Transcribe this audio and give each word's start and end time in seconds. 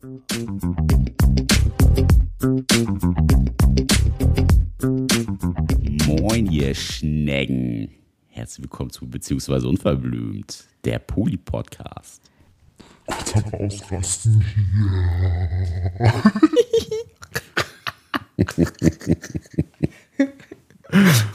Moin, 0.00 0.22
ihr 6.52 6.72
Schnecken. 6.72 7.90
Herzlich 8.28 8.62
willkommen 8.62 8.90
zu 8.90 9.10
Beziehungsweise 9.10 9.66
Unverblümt, 9.66 10.68
der 10.84 11.00
Poli-Podcast. 11.00 12.22
Kurz 13.06 13.34
am 13.34 13.54
Ausrasten 13.54 14.44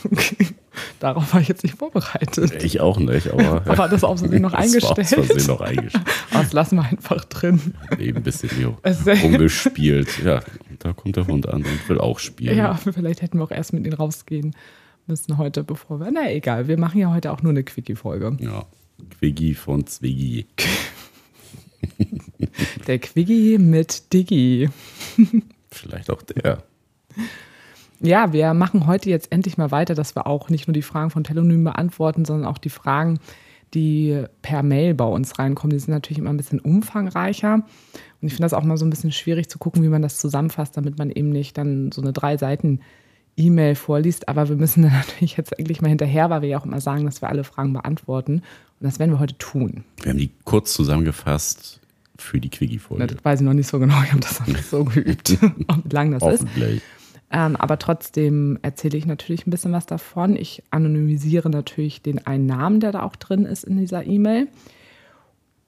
Okay. 0.05 0.55
Darauf 1.04 1.33
war 1.33 1.41
ich 1.41 1.49
jetzt 1.49 1.63
nicht 1.63 1.77
vorbereitet. 1.77 2.63
Ich 2.63 2.79
auch 2.79 2.97
nicht, 2.97 3.27
aber. 3.29 3.61
Aber 3.70 3.89
das 3.89 4.05
aus 4.05 4.21
Versehen 4.21 4.41
noch 4.41 4.53
eingestellt. 4.53 4.97
aus 5.02 5.09
Versehen 5.09 5.47
noch 5.47 5.59
eingestellt. 5.59 6.05
Aber 6.31 6.43
das 6.43 6.53
lassen 6.53 6.77
wir 6.77 6.83
einfach 6.85 7.25
drin. 7.25 7.73
Eben 7.99 8.20
ein 8.20 8.23
bisschen 8.23 8.49
ist- 8.83 9.05
rumgespielt. 9.21 10.23
Ja, 10.23 10.39
da 10.80 10.94
kommt 10.94 11.17
der 11.17 11.27
Hund 11.27 11.49
an 11.49 11.63
und 11.66 11.89
will 11.89 11.99
auch 11.99 12.20
spielen. 12.20 12.58
Ja, 12.58 12.75
vielleicht 12.75 13.21
hätten 13.21 13.38
wir 13.38 13.44
auch 13.44 13.52
erst 13.52 13.73
mit 13.73 13.85
ihnen 13.85 13.95
rausgehen 13.95 14.55
müssen 15.05 15.38
heute, 15.38 15.66
bevor 15.66 15.99
wir. 15.99 16.09
Na 16.09 16.31
egal, 16.31 16.70
wir 16.70 16.80
machen 16.80 17.02
ja 17.02 17.11
heute 17.13 17.33
auch 17.33 17.41
nur 17.41 17.49
eine 17.49 17.63
Quickie-Folge. 17.66 18.38
Ja. 18.39 18.63
Quiggy 19.20 19.55
von 19.55 19.85
Zwiggy. 19.85 20.45
Der 22.88 22.99
Quickie 22.99 23.58
mit 23.58 24.13
Diggi. 24.13 24.70
Vielleicht 25.70 26.09
auch 26.09 26.22
der. 26.22 26.63
Ja, 28.03 28.34
wir 28.34 28.53
machen 28.53 28.85
heute 28.85 29.09
jetzt 29.09 29.31
endlich 29.31 29.57
mal 29.57 29.71
weiter, 29.71 29.95
dass 29.95 30.13
wir 30.13 30.27
auch 30.27 30.49
nicht 30.49 30.67
nur 30.67 30.73
die 30.73 30.81
Fragen 30.81 31.09
von 31.09 31.23
Telonym 31.23 31.63
beantworten, 31.63 32.25
sondern 32.25 32.45
auch 32.52 32.57
die 32.57 32.70
Fragen, 32.70 33.17
die 33.73 34.25
per 34.41 34.61
Mail 34.61 34.94
bei 34.94 35.05
uns 35.05 35.39
reinkommen. 35.39 35.73
Die 35.73 35.80
sind 35.80 35.94
natürlich 35.94 36.20
immer 36.20 36.30
ein 36.30 36.38
bisschen 36.38 36.59
umfangreicher. 36.59 37.53
Und 37.53 38.27
ich 38.27 38.34
finde 38.34 38.44
das 38.44 38.53
auch 38.53 38.63
mal 38.63 38.75
so 38.75 38.85
ein 38.85 38.89
bisschen 38.89 39.13
schwierig 39.13 39.49
zu 39.49 39.58
gucken, 39.58 39.84
wie 39.84 39.88
man 39.88 40.02
das 40.02 40.20
zusammenfasst, 40.20 40.75
damit 40.75 40.97
man 40.97 41.11
eben 41.11 41.30
nicht 41.30 41.58
dann 41.58 41.94
so 41.94 42.02
eine 42.02 42.11
drei 42.11 42.36
Seiten 42.36 42.81
E-Mail 43.38 43.75
vorliest. 43.75 44.28
Aber 44.28 44.50
wir 44.50 44.58
müssen 44.58 44.81
dann 44.83 44.91
natürlich 44.91 45.38
jetzt 45.38 45.58
endlich 45.58 45.81
mal 45.81 45.88
hinterher, 45.88 46.30
weil 46.30 46.41
wir 46.41 46.50
ja 46.50 46.59
auch 46.59 46.66
immer 46.66 46.81
sagen, 46.81 47.06
dass 47.06 47.22
wir 47.22 47.30
alle 47.30 47.45
Fragen 47.45 47.72
beantworten. 47.72 48.33
Und 48.33 48.44
das 48.81 49.00
werden 49.00 49.11
wir 49.11 49.19
heute 49.19 49.38
tun. 49.38 49.85
Wir 50.02 50.11
haben 50.11 50.19
die 50.19 50.31
kurz 50.44 50.73
zusammengefasst 50.73 51.80
für 52.17 52.41
die 52.41 52.50
Quiggy-Folge. 52.50 53.08
Das 53.08 53.23
weiß 53.23 53.39
ich 53.39 53.45
noch 53.45 53.53
nicht 53.53 53.67
so 53.67 53.80
genau, 53.80 54.02
ich 54.03 54.11
habe 54.11 54.19
das 54.19 54.41
noch 54.41 54.47
nicht 54.47 54.66
so 54.66 54.83
geübt, 54.83 55.41
wie 55.41 55.89
lang 55.89 56.11
das 56.11 56.41
ist. 56.41 56.45
Ähm, 57.34 57.56
aber 57.56 57.80
trotzdem 57.80 58.59
erzähle 58.62 58.98
ich 58.98 59.08
natürlich 59.08 59.48
ein 59.48 59.52
bisschen 59.52 59.72
was 59.73 59.88
davon. 59.88 60.36
Ich 60.36 60.62
anonymisiere 60.70 61.50
natürlich 61.50 62.03
den 62.03 62.25
einen 62.25 62.45
Namen, 62.45 62.80
der 62.80 62.92
da 62.92 63.02
auch 63.02 63.16
drin 63.16 63.45
ist 63.45 63.64
in 63.64 63.78
dieser 63.78 64.06
E-Mail. 64.06 64.48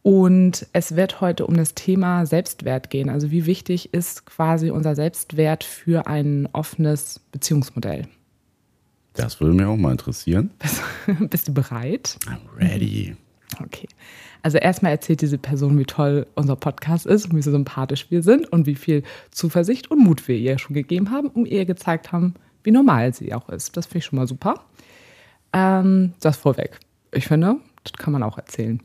Und 0.03 0.67
es 0.73 0.95
wird 0.95 1.19
heute 1.19 1.47
um 1.47 1.57
das 1.57 1.73
Thema 1.73 2.27
Selbstwert 2.27 2.91
gehen. 2.91 3.09
Also 3.09 3.31
wie 3.31 3.47
wichtig 3.47 3.91
ist 3.95 4.27
quasi 4.27 4.69
unser 4.69 4.93
Selbstwert 4.93 5.63
für 5.63 6.05
ein 6.05 6.47
offenes 6.53 7.19
Beziehungsmodell? 7.31 8.07
Das 9.13 9.41
würde 9.41 9.55
mich 9.55 9.65
auch 9.65 9.75
mal 9.75 9.91
interessieren. 9.91 10.51
Bist 11.31 11.47
du 11.47 11.53
bereit? 11.53 12.19
I'm 12.27 12.37
ready. 12.55 13.15
Okay. 13.63 13.87
Also 14.41 14.57
erstmal 14.57 14.91
erzählt 14.91 15.21
diese 15.21 15.37
Person, 15.37 15.77
wie 15.79 15.85
toll 15.85 16.27
unser 16.35 16.55
Podcast 16.55 17.05
ist 17.05 17.25
und 17.25 17.35
wie 17.35 17.41
sympathisch 17.41 18.11
wir 18.11 18.21
sind 18.21 18.51
und 18.51 18.65
wie 18.65 18.75
viel 18.75 19.03
Zuversicht 19.31 19.89
und 19.89 19.99
Mut 20.03 20.27
wir 20.27 20.35
ihr 20.35 20.59
schon 20.59 20.75
gegeben 20.75 21.09
haben 21.09 21.29
und 21.29 21.47
ihr 21.47 21.65
gezeigt 21.65 22.11
haben, 22.11 22.35
wie 22.63 22.71
normal 22.71 23.13
sie 23.13 23.33
auch 23.33 23.49
ist. 23.49 23.75
Das 23.75 23.87
finde 23.87 23.99
ich 23.99 24.05
schon 24.05 24.19
mal 24.19 24.27
super. 24.27 24.65
Ähm, 25.53 26.13
das 26.19 26.37
vorweg. 26.37 26.79
Ich 27.11 27.27
finde, 27.27 27.55
das 27.83 27.93
kann 27.93 28.13
man 28.13 28.23
auch 28.23 28.37
erzählen. 28.37 28.81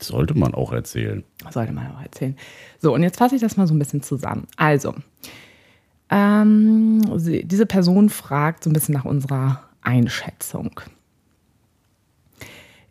Sollte 0.00 0.34
man 0.36 0.54
auch 0.54 0.72
erzählen. 0.72 1.22
Sollte 1.50 1.72
man 1.72 1.92
auch 1.92 2.02
erzählen. 2.02 2.36
So, 2.80 2.94
und 2.94 3.02
jetzt 3.02 3.18
fasse 3.18 3.36
ich 3.36 3.40
das 3.40 3.56
mal 3.56 3.66
so 3.66 3.74
ein 3.74 3.78
bisschen 3.78 4.02
zusammen. 4.02 4.46
Also, 4.56 4.94
ähm, 6.10 7.02
diese 7.44 7.66
Person 7.66 8.08
fragt 8.08 8.64
so 8.64 8.70
ein 8.70 8.72
bisschen 8.72 8.94
nach 8.94 9.04
unserer 9.04 9.62
Einschätzung. 9.82 10.80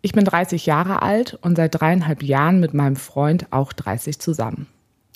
Ich 0.06 0.12
bin 0.12 0.26
30 0.26 0.66
Jahre 0.66 1.02
alt 1.02 1.40
und 1.42 1.56
seit 1.56 1.80
dreieinhalb 1.80 2.24
Jahren 2.24 2.60
mit 2.60 2.74
meinem 2.74 2.98
Freund 2.98 3.48
auch 3.52 3.72
30 3.72 4.20
zusammen. 4.20 4.68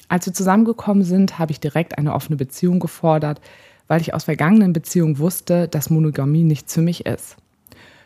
Als 0.08 0.25
wir 0.25 0.34
zusammengekommen 0.34 1.03
sind, 1.03 1.38
habe 1.38 1.52
ich 1.52 1.59
direkt 1.59 1.98
eine 1.98 2.14
offene 2.14 2.38
Beziehung 2.38 2.80
gefordert, 2.80 3.42
weil 3.90 4.00
ich 4.00 4.14
aus 4.14 4.24
vergangenen 4.24 4.72
Beziehungen 4.72 5.20
wusste, 5.20 5.68
dass 5.68 5.90
Monogamie 5.90 6.46
nichts 6.46 6.74
für 6.74 6.81
mich 6.81 7.06
ist. 7.06 7.36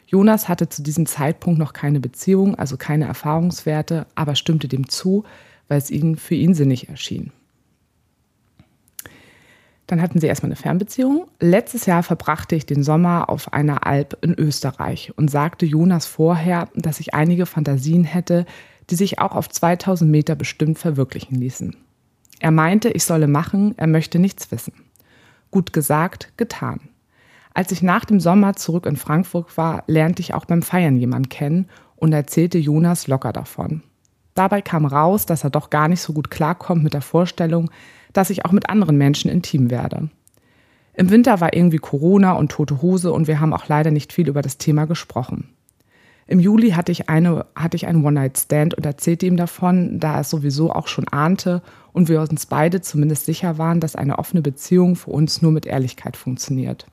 Jonas 0.08 0.50
hatte 0.50 0.70
zu 0.70 0.82
diesem 0.82 1.06
Zeitpunkt 1.06 1.60
noch 1.60 1.74
keine 1.74 2.00
Beziehung, 2.00 2.56
also 2.56 2.78
keine 2.78 3.06
Erfahrungswerte, 3.06 4.08
aber 4.16 4.34
stimmte 4.34 4.68
dem 4.68 4.90
zu, 4.90 5.24
weil 5.68 5.78
es 5.78 5.92
ihn 5.92 6.16
für 6.16 6.34
ihn 6.34 6.56
sinnig 6.56 6.90
erschien. 6.90 7.32
Dann 9.92 10.02
hatten 10.02 10.22
sie 10.22 10.28
erstmal 10.28 10.48
eine 10.48 10.56
Fernbeziehung. 10.56 11.28
Letztes 11.42 11.86
Jahr 11.86 12.02
verbrachte 12.02 12.56
ich 12.56 12.66
den 12.66 12.82
Sommer 12.82 13.30
auf 13.30 13.52
einer 13.52 13.86
Alp 13.86 14.18
in 14.22 14.34
Österreich 14.34 15.12
und 15.18 15.30
sagte 15.30 15.66
Jonas 15.66 16.06
vorher, 16.06 16.70
dass 16.76 17.02
ich 17.02 17.14
einige 17.14 17.46
Fantasien 17.46 18.06
hätte, 18.06 18.46
die 18.90 18.96
sich 18.96 19.20
auch 19.20 19.36
auf 19.36 19.50
2000 19.50 20.10
Meter 20.10 20.36
bestimmt 20.36 20.80
verwirklichen 20.80 21.36
ließen. 21.36 21.76
Er 22.40 22.52
meinte, 22.52 22.88
ich 22.88 23.04
solle 23.04 23.28
machen, 23.28 23.74
er 23.76 23.88
möchte 23.88 24.18
nichts 24.18 24.50
wissen. 24.50 24.72
Gut 25.52 25.74
gesagt, 25.74 26.32
getan. 26.38 26.80
Als 27.54 27.74
ich 27.74 27.82
nach 27.82 28.06
dem 28.06 28.22
Sommer 28.22 28.56
zurück 28.56 28.86
in 28.86 28.96
Frankfurt 28.96 29.58
war, 29.58 29.84
lernte 29.88 30.22
ich 30.22 30.34
auch 30.34 30.46
beim 30.46 30.62
Feiern 30.62 30.96
jemanden 30.96 31.28
kennen 31.28 31.68
und 31.98 32.14
erzählte 32.14 32.60
Jonas 32.60 33.08
locker 33.08 33.34
davon. 33.34 33.84
Dabei 34.36 34.62
kam 34.62 34.86
raus, 34.86 35.26
dass 35.26 35.44
er 35.44 35.50
doch 35.50 35.70
gar 35.70 35.90
nicht 35.90 36.02
so 36.02 36.14
gut 36.14 36.32
klarkommt 36.32 36.82
mit 36.82 36.94
der 36.94 37.02
Vorstellung, 37.02 37.70
dass 38.14 38.30
ich 38.30 38.46
auch 38.46 38.52
mit 38.52 38.70
anderen 38.70 38.98
Menschen 38.98 39.30
intim 39.32 39.70
werde. 39.70 40.10
Im 40.94 41.10
Winter 41.10 41.40
war 41.40 41.54
irgendwie 41.54 41.78
Corona 41.78 42.34
und 42.34 42.52
tote 42.52 42.82
Hose 42.82 43.12
und 43.12 43.28
wir 43.28 43.40
haben 43.40 43.54
auch 43.54 43.68
leider 43.68 43.92
nicht 43.92 44.12
viel 44.12 44.28
über 44.28 44.42
das 44.42 44.58
Thema 44.58 44.86
gesprochen. 44.86 45.50
Im 46.28 46.40
Juli 46.40 46.72
hatte 46.72 46.92
ich, 46.92 47.10
eine, 47.10 47.46
hatte 47.56 47.76
ich 47.76 47.88
einen 47.88 48.06
One-Night-Stand 48.06 48.76
und 48.76 48.86
erzählte 48.86 49.26
ihm 49.26 49.36
davon, 49.36 50.00
da 50.00 50.16
er 50.16 50.22
es 50.22 50.30
sowieso 50.30 50.72
auch 50.72 50.88
schon 50.88 51.08
ahnte 51.10 51.62
und 51.92 52.08
wir 52.08 52.22
uns 52.22 52.46
beide 52.46 52.82
zumindest 52.82 53.26
sicher 53.26 53.58
waren, 53.58 53.80
dass 53.80 53.96
eine 53.96 54.18
offene 54.18 54.42
Beziehung 54.42 54.96
für 54.96 55.12
uns 55.12 55.42
nur 55.42 55.52
mit 55.52 55.66
Ehrlichkeit 55.66 56.16
funktioniert. 56.16 56.88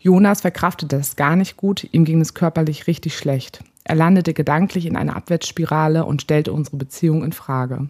Jonas 0.00 0.40
verkraftete 0.40 0.96
das 0.96 1.14
gar 1.14 1.36
nicht 1.36 1.56
gut, 1.56 1.86
ihm 1.92 2.04
ging 2.04 2.20
es 2.20 2.34
körperlich 2.34 2.86
richtig 2.86 3.16
schlecht. 3.16 3.62
Er 3.84 3.94
landete 3.94 4.34
gedanklich 4.34 4.86
in 4.86 4.96
einer 4.96 5.14
Abwärtsspirale 5.14 6.04
und 6.04 6.22
stellte 6.22 6.52
unsere 6.52 6.76
Beziehung 6.76 7.22
in 7.22 7.32
Frage. 7.32 7.88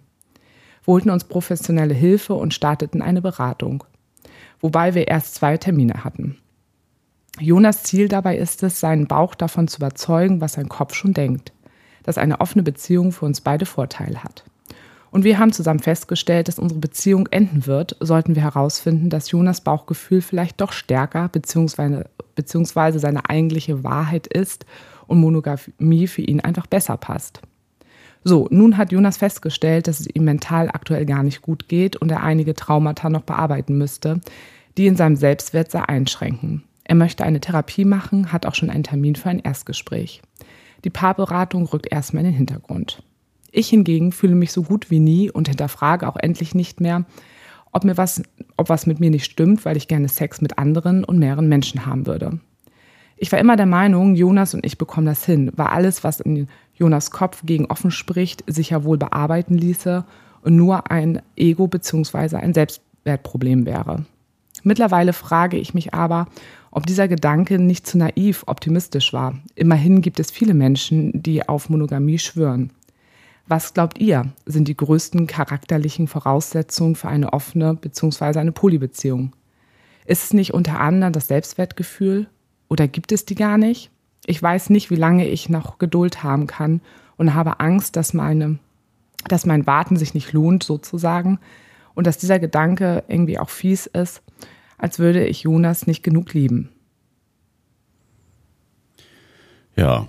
Holten 0.90 1.10
uns 1.10 1.22
professionelle 1.22 1.94
Hilfe 1.94 2.34
und 2.34 2.52
starteten 2.52 3.00
eine 3.00 3.22
Beratung, 3.22 3.84
wobei 4.60 4.96
wir 4.96 5.06
erst 5.06 5.36
zwei 5.36 5.56
Termine 5.56 6.02
hatten. 6.02 6.36
Jonas 7.38 7.84
Ziel 7.84 8.08
dabei 8.08 8.36
ist 8.36 8.64
es, 8.64 8.80
seinen 8.80 9.06
Bauch 9.06 9.36
davon 9.36 9.68
zu 9.68 9.76
überzeugen, 9.76 10.40
was 10.40 10.54
sein 10.54 10.68
Kopf 10.68 10.94
schon 10.94 11.12
denkt, 11.12 11.52
dass 12.02 12.18
eine 12.18 12.40
offene 12.40 12.64
Beziehung 12.64 13.12
für 13.12 13.24
uns 13.24 13.40
beide 13.40 13.66
Vorteile 13.66 14.24
hat. 14.24 14.42
Und 15.12 15.22
wir 15.22 15.38
haben 15.38 15.52
zusammen 15.52 15.78
festgestellt, 15.78 16.48
dass 16.48 16.58
unsere 16.58 16.80
Beziehung 16.80 17.28
enden 17.28 17.66
wird, 17.66 17.96
sollten 18.00 18.34
wir 18.34 18.42
herausfinden, 18.42 19.10
dass 19.10 19.30
Jonas 19.30 19.60
Bauchgefühl 19.60 20.22
vielleicht 20.22 20.60
doch 20.60 20.72
stärker 20.72 21.28
bzw. 21.28 22.98
seine 22.98 23.30
eigentliche 23.30 23.84
Wahrheit 23.84 24.26
ist 24.26 24.66
und 25.06 25.20
Monogamie 25.20 26.08
für 26.08 26.22
ihn 26.22 26.40
einfach 26.40 26.66
besser 26.66 26.96
passt. 26.96 27.42
So, 28.22 28.48
nun 28.50 28.76
hat 28.76 28.92
Jonas 28.92 29.16
festgestellt, 29.16 29.86
dass 29.86 30.00
es 30.00 30.06
ihm 30.12 30.24
mental 30.24 30.68
aktuell 30.68 31.06
gar 31.06 31.22
nicht 31.22 31.40
gut 31.40 31.68
geht 31.68 31.96
und 31.96 32.10
er 32.10 32.22
einige 32.22 32.54
Traumata 32.54 33.08
noch 33.08 33.22
bearbeiten 33.22 33.78
müsste, 33.78 34.20
die 34.76 34.86
in 34.86 34.96
seinem 34.96 35.16
Selbstwert 35.16 35.70
sehr 35.70 35.88
einschränken. 35.88 36.64
Er 36.84 36.96
möchte 36.96 37.24
eine 37.24 37.40
Therapie 37.40 37.84
machen, 37.84 38.32
hat 38.32 38.46
auch 38.46 38.54
schon 38.54 38.68
einen 38.68 38.84
Termin 38.84 39.16
für 39.16 39.30
ein 39.30 39.38
Erstgespräch. 39.38 40.22
Die 40.84 40.90
Paarberatung 40.90 41.66
rückt 41.66 41.90
erstmal 41.90 42.24
in 42.24 42.30
den 42.30 42.36
Hintergrund. 42.36 43.02
Ich 43.52 43.68
hingegen 43.68 44.12
fühle 44.12 44.34
mich 44.34 44.52
so 44.52 44.62
gut 44.62 44.90
wie 44.90 45.00
nie 45.00 45.30
und 45.30 45.48
hinterfrage 45.48 46.08
auch 46.08 46.16
endlich 46.16 46.54
nicht 46.54 46.80
mehr, 46.80 47.04
ob 47.72 47.84
mir 47.84 47.96
was, 47.96 48.22
ob 48.56 48.68
was 48.68 48.86
mit 48.86 49.00
mir 49.00 49.10
nicht 49.10 49.24
stimmt, 49.24 49.64
weil 49.64 49.76
ich 49.76 49.88
gerne 49.88 50.08
Sex 50.08 50.40
mit 50.40 50.58
anderen 50.58 51.04
und 51.04 51.18
mehreren 51.18 51.48
Menschen 51.48 51.86
haben 51.86 52.06
würde. 52.06 52.40
Ich 53.22 53.30
war 53.32 53.38
immer 53.38 53.56
der 53.56 53.66
Meinung, 53.66 54.14
Jonas 54.14 54.54
und 54.54 54.64
ich 54.64 54.78
bekommen 54.78 55.04
das 55.06 55.26
hin, 55.26 55.52
weil 55.54 55.66
alles, 55.66 56.02
was 56.02 56.20
in 56.20 56.48
Jonas 56.72 57.10
Kopf 57.10 57.42
gegen 57.44 57.66
offen 57.66 57.90
spricht, 57.90 58.42
sich 58.46 58.70
ja 58.70 58.82
wohl 58.82 58.96
bearbeiten 58.96 59.58
ließe 59.58 60.06
und 60.40 60.56
nur 60.56 60.90
ein 60.90 61.20
Ego- 61.36 61.66
bzw. 61.66 62.36
ein 62.36 62.54
Selbstwertproblem 62.54 63.66
wäre. 63.66 64.06
Mittlerweile 64.62 65.12
frage 65.12 65.58
ich 65.58 65.74
mich 65.74 65.92
aber, 65.92 66.28
ob 66.70 66.86
dieser 66.86 67.08
Gedanke 67.08 67.58
nicht 67.58 67.86
zu 67.86 67.98
naiv 67.98 68.44
optimistisch 68.46 69.12
war. 69.12 69.34
Immerhin 69.54 70.00
gibt 70.00 70.18
es 70.18 70.30
viele 70.30 70.54
Menschen, 70.54 71.22
die 71.22 71.46
auf 71.46 71.68
Monogamie 71.68 72.18
schwören. 72.18 72.72
Was 73.46 73.74
glaubt 73.74 73.98
ihr, 73.98 74.32
sind 74.46 74.66
die 74.66 74.76
größten 74.78 75.26
charakterlichen 75.26 76.08
Voraussetzungen 76.08 76.96
für 76.96 77.08
eine 77.08 77.34
offene 77.34 77.74
bzw. 77.74 78.38
eine 78.38 78.52
Polybeziehung? 78.52 79.34
Ist 80.06 80.24
es 80.24 80.32
nicht 80.32 80.54
unter 80.54 80.80
anderem 80.80 81.12
das 81.12 81.28
Selbstwertgefühl 81.28 82.26
oder 82.70 82.88
gibt 82.88 83.12
es 83.12 83.26
die 83.26 83.34
gar 83.34 83.58
nicht? 83.58 83.90
Ich 84.24 84.42
weiß 84.42 84.70
nicht, 84.70 84.90
wie 84.90 84.96
lange 84.96 85.28
ich 85.28 85.50
noch 85.50 85.78
Geduld 85.78 86.22
haben 86.22 86.46
kann 86.46 86.80
und 87.18 87.34
habe 87.34 87.60
Angst, 87.60 87.96
dass, 87.96 88.14
meine, 88.14 88.58
dass 89.28 89.44
mein 89.44 89.66
Warten 89.66 89.96
sich 89.96 90.14
nicht 90.14 90.32
lohnt, 90.32 90.62
sozusagen, 90.62 91.38
Und 91.94 92.06
dass 92.06 92.16
dieser 92.16 92.38
Gedanke 92.38 93.04
irgendwie 93.08 93.38
auch 93.38 93.50
fies 93.50 93.86
ist, 93.86 94.22
als 94.78 94.98
würde 94.98 95.26
ich 95.26 95.42
Jonas 95.42 95.86
nicht 95.86 96.02
genug 96.02 96.32
lieben. 96.32 96.70
Ja, 99.76 100.08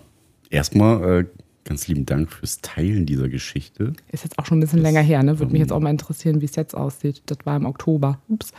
erstmal 0.49 1.21
äh, 1.21 1.25
ganz 1.65 1.87
lieben 1.87 2.05
Dank 2.05 2.31
fürs 2.31 2.61
Teilen 2.61 3.05
dieser 3.05 3.27
Geschichte. 3.27 3.93
Ist 4.11 4.23
jetzt 4.23 4.37
auch 4.39 4.45
schon 4.45 4.59
ein 4.59 4.61
bisschen 4.61 4.83
das, 4.83 4.91
länger 4.91 5.01
her, 5.01 5.23
ne? 5.23 5.39
Würde 5.39 5.45
ähm, 5.45 5.51
mich 5.53 5.61
jetzt 5.61 5.71
auch 5.71 5.79
mal 5.79 5.89
interessieren, 5.89 6.41
wie 6.41 6.45
es 6.45 6.55
jetzt 6.55 6.75
aussieht. 6.75 7.23
Das 7.25 7.39
war 7.43 7.57
im 7.57 7.65
Oktober. 7.65 8.19
Ups. 8.29 8.53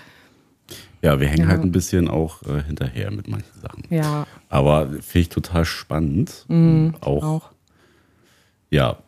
Ja, 1.02 1.18
wir 1.18 1.26
hängen 1.28 1.44
ja. 1.44 1.48
halt 1.48 1.62
ein 1.62 1.72
bisschen 1.72 2.08
auch 2.08 2.42
äh, 2.42 2.62
hinterher 2.62 3.10
mit 3.10 3.28
manchen 3.28 3.60
Sachen. 3.60 3.84
Ja. 3.90 4.26
Aber 4.48 4.86
finde 4.88 5.18
ich 5.18 5.28
total 5.28 5.64
spannend. 5.64 6.44
Mhm, 6.48 6.94
auch, 7.00 7.24
auch, 7.24 7.50
ja, 8.70 8.98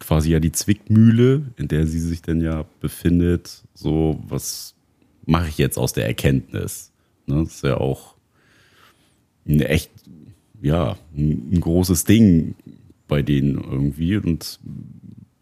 quasi 0.00 0.32
ja 0.32 0.40
die 0.40 0.52
Zwickmühle, 0.52 1.42
in 1.56 1.68
der 1.68 1.86
sie 1.86 2.00
sich 2.00 2.22
denn 2.22 2.40
ja 2.40 2.64
befindet. 2.80 3.62
So, 3.74 4.20
was 4.26 4.74
mache 5.24 5.48
ich 5.48 5.58
jetzt 5.58 5.78
aus 5.78 5.92
der 5.92 6.06
Erkenntnis? 6.06 6.92
Ne, 7.26 7.44
das 7.44 7.54
ist 7.54 7.64
ja 7.64 7.76
auch 7.76 8.16
eine 9.46 9.68
echt, 9.68 9.90
ja, 10.60 10.96
ein, 11.16 11.52
ein 11.52 11.60
großes 11.60 12.04
Ding 12.04 12.54
bei 13.06 13.22
denen 13.22 13.62
irgendwie. 13.62 14.16
Und 14.16 14.58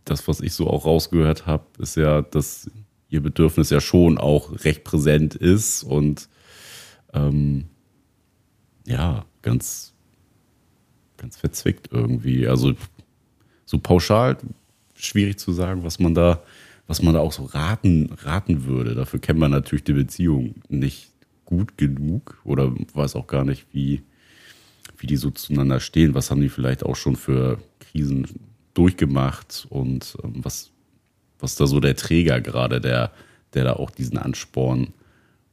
das, 0.04 0.28
was 0.28 0.40
ich 0.40 0.52
so 0.52 0.68
auch 0.68 0.84
rausgehört 0.84 1.46
habe, 1.46 1.64
ist 1.78 1.96
ja, 1.96 2.22
dass 2.22 2.70
ihr 3.10 3.20
Bedürfnis 3.20 3.70
ja 3.70 3.80
schon 3.80 4.18
auch 4.18 4.64
recht 4.64 4.84
präsent 4.84 5.34
ist 5.34 5.82
und 5.82 6.28
ähm, 7.12 7.64
ja, 8.86 9.26
ganz, 9.42 9.92
ganz 11.16 11.36
verzwickt 11.36 11.88
irgendwie. 11.90 12.46
Also 12.46 12.74
so 13.66 13.78
pauschal 13.78 14.38
schwierig 14.94 15.38
zu 15.38 15.52
sagen, 15.52 15.84
was 15.84 15.98
man 15.98 16.14
da, 16.14 16.42
was 16.86 17.02
man 17.02 17.14
da 17.14 17.20
auch 17.20 17.32
so 17.32 17.44
raten, 17.44 18.10
raten 18.22 18.64
würde. 18.64 18.94
Dafür 18.94 19.20
kennt 19.20 19.38
man 19.38 19.50
natürlich 19.50 19.84
die 19.84 19.92
Beziehung 19.92 20.54
nicht 20.68 21.10
gut 21.44 21.76
genug 21.76 22.40
oder 22.44 22.72
weiß 22.94 23.16
auch 23.16 23.26
gar 23.26 23.44
nicht, 23.44 23.66
wie, 23.72 24.02
wie 24.98 25.06
die 25.08 25.16
so 25.16 25.30
zueinander 25.30 25.80
stehen. 25.80 26.14
Was 26.14 26.30
haben 26.30 26.40
die 26.40 26.48
vielleicht 26.48 26.84
auch 26.84 26.96
schon 26.96 27.16
für 27.16 27.58
Krisen 27.80 28.26
durchgemacht 28.74 29.66
und 29.68 30.16
ähm, 30.22 30.44
was 30.44 30.70
was 31.42 31.56
da 31.56 31.66
so 31.66 31.80
der 31.80 31.96
Träger 31.96 32.40
gerade, 32.40 32.80
der, 32.80 33.10
der 33.54 33.64
da 33.64 33.72
auch 33.74 33.90
diesen 33.90 34.18
Ansporn 34.18 34.92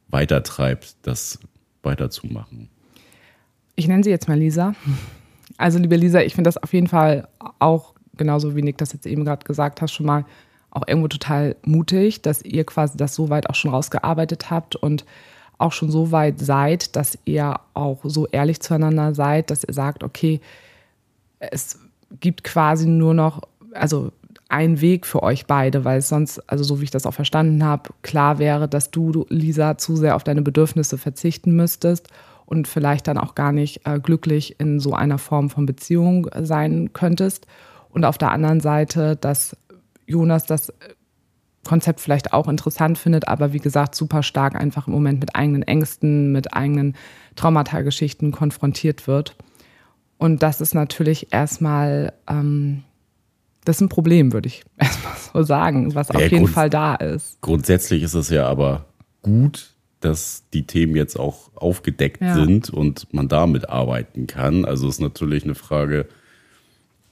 weitertreibt, 0.09 0.95
das 1.01 1.39
weiterzumachen. 1.83 2.69
Ich 3.75 3.87
nenne 3.87 4.03
sie 4.03 4.09
jetzt 4.09 4.27
mal 4.27 4.37
Lisa. 4.37 4.75
Also, 5.57 5.79
liebe 5.79 5.95
Lisa, 5.95 6.21
ich 6.21 6.35
finde 6.35 6.47
das 6.47 6.57
auf 6.57 6.73
jeden 6.73 6.87
Fall 6.87 7.27
auch, 7.59 7.93
genauso 8.15 8.55
wie 8.55 8.61
Nick 8.61 8.77
das 8.77 8.93
jetzt 8.93 9.05
eben 9.05 9.25
gerade 9.25 9.45
gesagt 9.45 9.81
hast, 9.81 9.93
schon 9.93 10.05
mal 10.05 10.25
auch 10.69 10.87
irgendwo 10.87 11.07
total 11.07 11.55
mutig, 11.63 12.21
dass 12.21 12.41
ihr 12.43 12.65
quasi 12.65 12.97
das 12.97 13.15
so 13.15 13.29
weit 13.29 13.49
auch 13.49 13.55
schon 13.55 13.71
rausgearbeitet 13.71 14.49
habt 14.51 14.75
und 14.75 15.05
auch 15.57 15.71
schon 15.71 15.89
so 15.89 16.11
weit 16.11 16.39
seid, 16.39 16.95
dass 16.95 17.17
ihr 17.25 17.59
auch 17.73 17.99
so 18.03 18.27
ehrlich 18.27 18.59
zueinander 18.59 19.15
seid, 19.15 19.49
dass 19.49 19.63
ihr 19.63 19.73
sagt, 19.73 20.03
okay, 20.03 20.39
es 21.39 21.79
gibt 22.19 22.43
quasi 22.43 22.87
nur 22.87 23.13
noch, 23.13 23.41
also 23.73 24.11
ein 24.49 24.81
Weg 24.81 25.05
für 25.05 25.23
euch 25.23 25.45
beide, 25.45 25.83
weil 25.85 25.99
es 25.99 26.09
sonst, 26.09 26.39
also 26.49 26.63
so 26.63 26.79
wie 26.79 26.85
ich 26.85 26.91
das 26.91 27.05
auch 27.05 27.13
verstanden 27.13 27.63
habe, 27.63 27.89
klar 28.01 28.39
wäre, 28.39 28.67
dass 28.67 28.91
du, 28.91 29.25
Lisa, 29.29 29.77
zu 29.77 29.95
sehr 29.95 30.15
auf 30.15 30.23
deine 30.23 30.41
Bedürfnisse 30.41 30.97
verzichten 30.97 31.55
müsstest 31.55 32.07
und 32.45 32.67
vielleicht 32.67 33.07
dann 33.07 33.17
auch 33.17 33.35
gar 33.35 33.51
nicht 33.51 33.85
äh, 33.85 33.99
glücklich 33.99 34.59
in 34.59 34.79
so 34.79 34.93
einer 34.93 35.17
Form 35.17 35.49
von 35.49 35.65
Beziehung 35.65 36.29
sein 36.41 36.93
könntest. 36.93 37.45
Und 37.89 38.05
auf 38.05 38.17
der 38.17 38.31
anderen 38.31 38.61
Seite, 38.61 39.15
dass 39.15 39.57
Jonas 40.05 40.45
das 40.45 40.71
Konzept 41.67 41.99
vielleicht 41.99 42.31
auch 42.31 42.47
interessant 42.47 42.97
findet, 42.97 43.27
aber 43.27 43.51
wie 43.51 43.59
gesagt, 43.59 43.95
super 43.95 44.23
stark 44.23 44.55
einfach 44.55 44.87
im 44.87 44.93
Moment 44.93 45.19
mit 45.19 45.35
eigenen 45.35 45.63
Ängsten, 45.63 46.31
mit 46.31 46.53
eigenen 46.53 46.95
Traumatageschichten 47.35 48.31
konfrontiert 48.31 49.07
wird. 49.07 49.35
Und 50.17 50.41
das 50.41 50.61
ist 50.61 50.73
natürlich 50.73 51.33
erstmal 51.33 52.13
ähm, 52.29 52.83
das 53.67 53.77
ist 53.77 53.81
ein 53.81 53.89
Problem, 53.89 54.31
würde 54.31 54.47
ich 54.47 54.63
erstmal 54.77 55.15
so 55.33 55.43
sagen, 55.43 55.93
was 55.93 56.09
auf 56.09 56.21
jeden 56.21 56.47
Fall 56.47 56.69
da 56.69 56.95
ist. 56.95 57.39
Grundsätzlich 57.41 58.03
ist 58.03 58.13
es 58.13 58.29
ja 58.29 58.47
aber 58.47 58.85
gut, 59.21 59.73
dass 59.99 60.43
die 60.53 60.65
Themen 60.65 60.95
jetzt 60.95 61.19
auch 61.19 61.51
aufgedeckt 61.55 62.21
ja. 62.21 62.35
sind 62.35 62.69
und 62.69 63.13
man 63.13 63.27
damit 63.27 63.69
arbeiten 63.69 64.27
kann. 64.27 64.63
Also 64.63 64.87
ist 64.87 65.01
natürlich 65.01 65.43
eine 65.43 65.55
Frage 65.55 66.07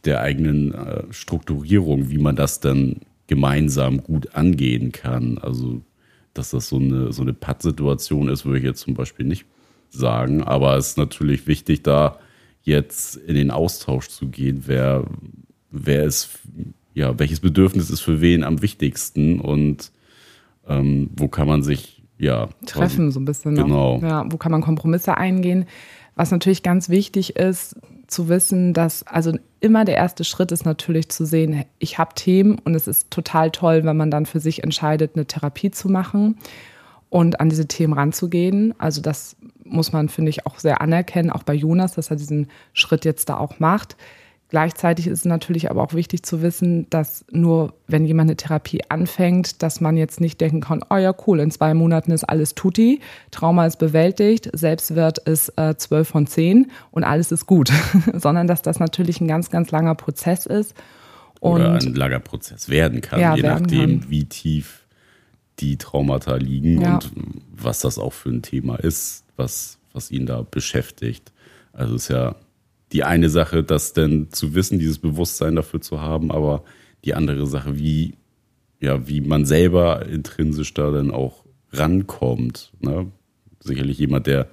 der 0.06 0.22
eigenen 0.22 0.74
äh, 0.74 1.04
Strukturierung, 1.10 2.10
wie 2.10 2.20
man 2.20 2.36
das 2.36 2.60
dann 2.60 3.02
gemeinsam 3.28 4.04
gut 4.04 4.36
angehen 4.36 4.92
kann. 4.92 5.40
Also, 5.40 5.82
dass 6.34 6.52
das 6.52 6.70
so 6.70 6.78
eine, 6.78 7.12
so 7.12 7.24
eine 7.24 7.34
Pattsituation 7.34 8.30
ist, 8.30 8.46
würde 8.46 8.60
ich 8.60 8.66
jetzt 8.66 8.82
zum 8.82 8.94
Beispiel 8.94 9.26
nicht 9.26 9.46
sagen. 9.90 10.44
Aber 10.44 10.78
es 10.78 10.90
ist 10.90 10.98
natürlich 10.98 11.48
wichtig, 11.48 11.82
da 11.82 12.20
jetzt 12.62 13.16
in 13.16 13.36
den 13.36 13.52
Austausch 13.52 14.10
zu 14.10 14.28
gehen, 14.28 14.64
wer 14.68 15.06
wer 15.76 16.04
ist, 16.04 16.30
ja, 16.94 17.18
welches 17.20 17.40
Bedürfnis 17.40 17.90
ist 17.90 18.02
für 18.02 18.22
wen 18.22 18.44
am 18.44 18.62
wichtigsten 18.62 19.40
und 19.40 19.92
ähm, 20.68 21.10
wo 21.16 21.28
kann 21.28 21.48
man 21.48 21.64
sich, 21.64 22.04
ja. 22.18 22.50
Treffen, 22.66 23.12
so 23.12 23.20
ein 23.20 23.26
bisschen. 23.26 23.56
Genau. 23.56 24.00
Ja, 24.02 24.26
wo 24.32 24.38
kann 24.38 24.52
man 24.52 24.62
Kompromisse 24.62 25.18
eingehen? 25.18 25.66
Was 26.16 26.32
natürlich 26.32 26.64
ganz 26.64 26.90
wichtig 26.90 27.36
ist, 27.36 27.76
zu 28.08 28.30
wissen, 28.30 28.74
dass 28.74 29.04
also 29.04 29.34
immer 29.60 29.84
der 29.84 29.96
erste 29.96 30.24
Schritt 30.24 30.52
ist 30.52 30.66
natürlich 30.66 31.10
zu 31.10 31.26
sehen, 31.26 31.66
ich 31.80 31.98
habe 31.98 32.16
Themen 32.16 32.60
und 32.60 32.76
es 32.76 32.88
ist 32.88 33.12
total 33.12 33.52
toll, 33.52 33.84
wenn 33.84 33.98
man 33.98 34.12
dann 34.12 34.26
für 34.26 34.40
sich 34.40 34.64
entscheidet, 34.64 35.16
eine 35.16 35.26
Therapie 35.26 35.72
zu 35.72 35.90
machen 35.90 36.38
und 37.10 37.40
an 37.40 37.50
diese 37.50 37.68
Themen 37.68 37.94
ranzugehen. 37.94 38.74
Also 38.78 39.02
das 39.02 39.36
muss 39.64 39.92
man, 39.92 40.10
finde 40.10 40.30
ich, 40.30 40.46
auch 40.46 40.60
sehr 40.60 40.82
anerkennen, 40.82 41.32
auch 41.32 41.44
bei 41.44 41.54
Jonas, 41.54 41.96
dass 41.96 42.12
er 42.12 42.16
diesen 42.16 42.48
Schritt 42.74 43.06
jetzt 43.06 43.30
da 43.30 43.38
auch 43.38 43.60
macht. 43.60 43.98
Gleichzeitig 44.50 45.08
ist 45.08 45.20
es 45.20 45.26
natürlich 45.26 45.72
aber 45.72 45.82
auch 45.82 45.94
wichtig 45.94 46.22
zu 46.22 46.44
wissen, 46.44 46.88
dass 46.92 47.26
nur 47.32 47.74
wenn 47.88 48.06
jemand 48.06 48.30
eine 48.30 48.38
Therapie 48.38 48.82
anfängt, 48.90 49.64
dass 49.64 49.82
man 49.82 49.98
jetzt 49.98 50.22
nicht 50.22 50.40
denken 50.40 50.62
kann, 50.62 50.84
oh 50.90 50.98
ja, 50.98 51.16
cool, 51.26 51.40
in 51.40 51.50
zwei 51.50 51.74
Monaten 51.74 52.12
ist 52.12 52.24
alles 52.24 52.54
tutti, 52.54 53.02
Trauma 53.32 53.66
ist 53.66 53.78
bewältigt, 53.78 54.50
Selbstwert 54.54 55.18
ist 55.18 55.50
äh, 55.58 55.76
12 55.76 56.08
von 56.08 56.28
10 56.28 56.72
und 56.92 57.04
alles 57.04 57.32
ist 57.32 57.48
gut, 57.48 57.72
sondern 58.14 58.46
dass 58.46 58.62
das 58.62 58.80
natürlich 58.80 59.20
ein 59.20 59.28
ganz, 59.28 59.50
ganz 59.50 59.72
langer 59.72 59.96
Prozess 59.96 60.46
ist. 60.46 60.76
Und 61.40 61.62
Oder 61.62 61.74
ein 61.74 61.96
langer 61.96 62.20
Prozess 62.20 62.70
werden 62.70 63.02
kann, 63.02 63.20
ja, 63.20 63.36
je 63.36 63.42
werden 63.42 63.64
nachdem, 63.64 64.02
kann. 64.02 64.10
wie 64.12 64.26
tief 64.26 64.86
die 65.60 65.78
Traumata 65.78 66.36
liegen 66.36 66.82
ja. 66.82 66.96
und 66.96 67.12
was 67.52 67.80
das 67.80 67.98
auch 67.98 68.14
für 68.14 68.30
ein 68.30 68.44
Thema 68.44 68.76
ist, 68.76 69.24
was, 69.38 69.80
was 69.92 70.12
ihn 70.12 70.28
da 70.28 70.44
beschäftigt. 70.44 71.32
Also 71.74 71.96
es 71.96 72.04
ist 72.04 72.10
ja 72.10 72.36
die 72.96 73.04
eine 73.04 73.30
Sache, 73.30 73.62
das 73.62 73.92
denn 73.92 74.32
zu 74.32 74.56
wissen, 74.56 74.80
dieses 74.80 75.00
Bewusstsein 75.00 75.58
dafür 75.58 75.82
zu 75.82 76.00
haben, 76.00 76.32
aber 76.32 76.64
die 77.04 77.14
andere 77.14 77.46
Sache, 77.46 77.78
wie, 77.78 78.14
ja, 78.80 79.06
wie 79.06 79.20
man 79.20 79.46
selber 79.46 80.06
intrinsisch 80.06 80.74
da 80.74 80.92
dann 80.92 81.12
auch 81.12 81.44
rankommt. 81.74 82.72
Ne? 82.80 83.12
Sicherlich 83.60 83.98
jemand, 83.98 84.28
der 84.28 84.48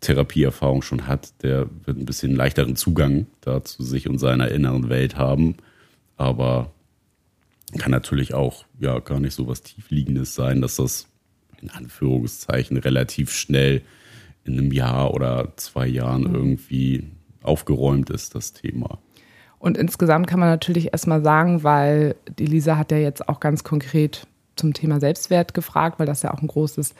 Therapieerfahrung 0.00 0.82
schon 0.82 1.06
hat, 1.06 1.42
der 1.42 1.70
wird 1.86 1.96
ein 1.96 2.04
bisschen 2.04 2.36
leichteren 2.36 2.76
Zugang 2.76 3.26
da 3.40 3.64
zu 3.64 3.82
sich 3.82 4.10
und 4.10 4.18
seiner 4.18 4.50
inneren 4.50 4.90
Welt 4.90 5.16
haben. 5.16 5.56
Aber 6.18 6.70
kann 7.78 7.92
natürlich 7.92 8.34
auch 8.34 8.66
ja 8.78 8.98
gar 8.98 9.20
nicht 9.20 9.34
so 9.34 9.48
was 9.48 9.62
Tiefliegendes 9.62 10.34
sein, 10.34 10.60
dass 10.60 10.76
das 10.76 11.08
in 11.62 11.70
Anführungszeichen 11.70 12.76
relativ 12.76 13.32
schnell 13.32 13.80
in 14.44 14.58
einem 14.58 14.70
Jahr 14.70 15.14
oder 15.14 15.54
zwei 15.56 15.86
Jahren 15.86 16.24
mhm. 16.24 16.34
irgendwie 16.34 17.10
aufgeräumt 17.42 18.10
ist, 18.10 18.34
das 18.34 18.52
Thema. 18.52 18.98
Und 19.58 19.76
insgesamt 19.76 20.26
kann 20.26 20.40
man 20.40 20.48
natürlich 20.48 20.92
erstmal 20.92 21.22
sagen, 21.22 21.64
weil 21.64 22.14
die 22.38 22.46
Lisa 22.46 22.76
hat 22.76 22.92
ja 22.92 22.98
jetzt 22.98 23.28
auch 23.28 23.40
ganz 23.40 23.64
konkret 23.64 24.26
zum 24.56 24.72
Thema 24.72 25.00
Selbstwert 25.00 25.54
gefragt, 25.54 25.98
weil 25.98 26.06
das 26.06 26.22
ja 26.22 26.32
auch 26.32 26.42
ein 26.42 26.48
großes 26.48 26.94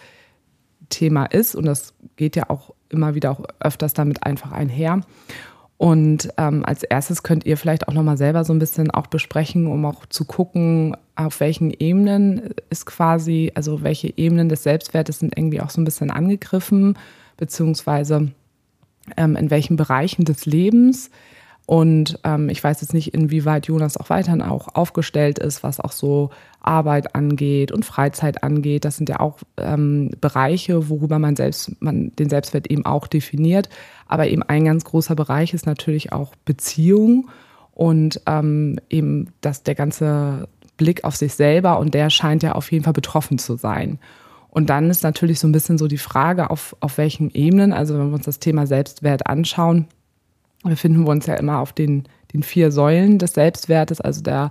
Thema 0.89 1.27
ist 1.27 1.55
und 1.55 1.67
das 1.67 1.95
geht 2.17 2.37
ja 2.37 2.51
auch 2.51 2.75
immer 2.89 3.15
wieder 3.15 3.31
auch 3.31 3.45
öfters 3.61 3.95
damit 3.95 4.25
einfach 4.25 4.53
einher. 4.53 5.03
Und 5.77 6.31
ähm, 6.39 6.65
als 6.65 6.83
erstes 6.83 7.23
könnt 7.23 7.47
ihr 7.47 7.57
vielleicht 7.57 7.87
auch 7.87 7.93
nochmal 7.93 8.17
selber 8.17 8.45
so 8.45 8.53
ein 8.53 8.59
bisschen 8.59 8.91
auch 8.91 9.07
besprechen, 9.07 9.69
um 9.69 9.85
auch 9.85 10.07
zu 10.07 10.25
gucken, 10.25 10.97
auf 11.15 11.39
welchen 11.39 11.71
Ebenen 11.71 12.51
ist 12.69 12.85
quasi, 12.85 13.53
also 13.55 13.83
welche 13.83 14.13
Ebenen 14.17 14.49
des 14.49 14.65
Selbstwertes 14.65 15.21
sind 15.21 15.39
irgendwie 15.39 15.61
auch 15.61 15.71
so 15.71 15.81
ein 15.81 15.85
bisschen 15.85 16.11
angegriffen, 16.11 16.99
beziehungsweise 17.37 18.33
ähm, 19.17 19.37
in 19.37 19.51
welchen 19.51 19.77
Bereichen 19.77 20.25
des 20.25 20.47
Lebens. 20.47 21.11
Und 21.67 22.19
ähm, 22.25 22.49
ich 22.49 22.65
weiß 22.65 22.81
jetzt 22.81 22.95
nicht, 22.95 23.13
inwieweit 23.13 23.67
Jonas 23.67 23.99
auch 23.99 24.09
weiterhin 24.09 24.41
auch 24.41 24.69
aufgestellt 24.75 25.39
ist, 25.39 25.63
was 25.63 25.81
auch 25.81 25.93
so 25.93 26.31
Arbeit 26.63 27.15
angeht 27.15 27.73
und 27.73 27.85
Freizeit 27.85 28.43
angeht. 28.43 28.87
Das 28.87 28.97
sind 28.97 29.11
ja 29.11 29.21
auch 29.21 29.39
ähm, 29.59 30.11
Bereiche, 30.19 30.89
worüber 30.89 31.19
man 31.19 31.37
selbst, 31.37 31.81
man 31.83 32.11
den 32.17 32.31
Selbstwert 32.31 32.71
eben 32.71 32.87
auch 32.87 33.07
definiert. 33.07 33.69
Aber 34.07 34.29
eben 34.29 34.43
ein 34.43 34.65
ganz 34.65 34.85
großer 34.85 35.15
Bereich 35.15 35.53
ist 35.53 35.67
natürlich 35.67 36.11
auch 36.11 36.33
Beziehung 36.47 37.29
und 37.73 38.23
ähm, 38.27 38.81
eben, 38.89 39.35
dass 39.43 39.63
der 39.63 39.75
ganze 39.75 40.49
Blick 40.79 41.05
auf 41.05 41.17
sich 41.17 41.35
selber 41.35 41.79
und 41.79 41.93
der 41.93 42.09
scheint 42.09 42.43
ja 42.43 42.53
auf 42.53 42.73
jeden 42.73 42.85
Fall 42.85 42.95
betroffen 42.95 43.37
zu 43.37 43.57
sein. 43.57 43.99
Und 44.59 44.71
dann 44.71 44.91
ist 44.91 45.05
natürlich 45.05 45.39
so 45.39 45.47
ein 45.47 45.53
bisschen 45.53 45.79
so 45.79 45.87
die 45.87 45.99
Frage, 45.99 46.51
auf, 46.51 46.75
auf 46.81 46.99
welchen 46.99 47.31
Ebenen, 47.31 47.73
also 47.73 47.97
wenn 47.97 48.09
wir 48.09 48.17
uns 48.17 48.25
das 48.25 48.41
Thema 48.41 48.67
Selbstwert 48.67 49.29
anschauen, 49.29 49.87
befinden 50.65 51.05
wir 51.05 51.13
uns 51.13 51.27
ja 51.27 51.35
immer 51.35 51.61
auf 51.61 51.73
den, 51.73 52.09
den 52.33 52.43
vier 52.43 52.73
Säulen 52.73 53.21
des 53.21 53.35
Selbstwertes, 53.35 54.01
also 54.01 54.21
der 54.21 54.51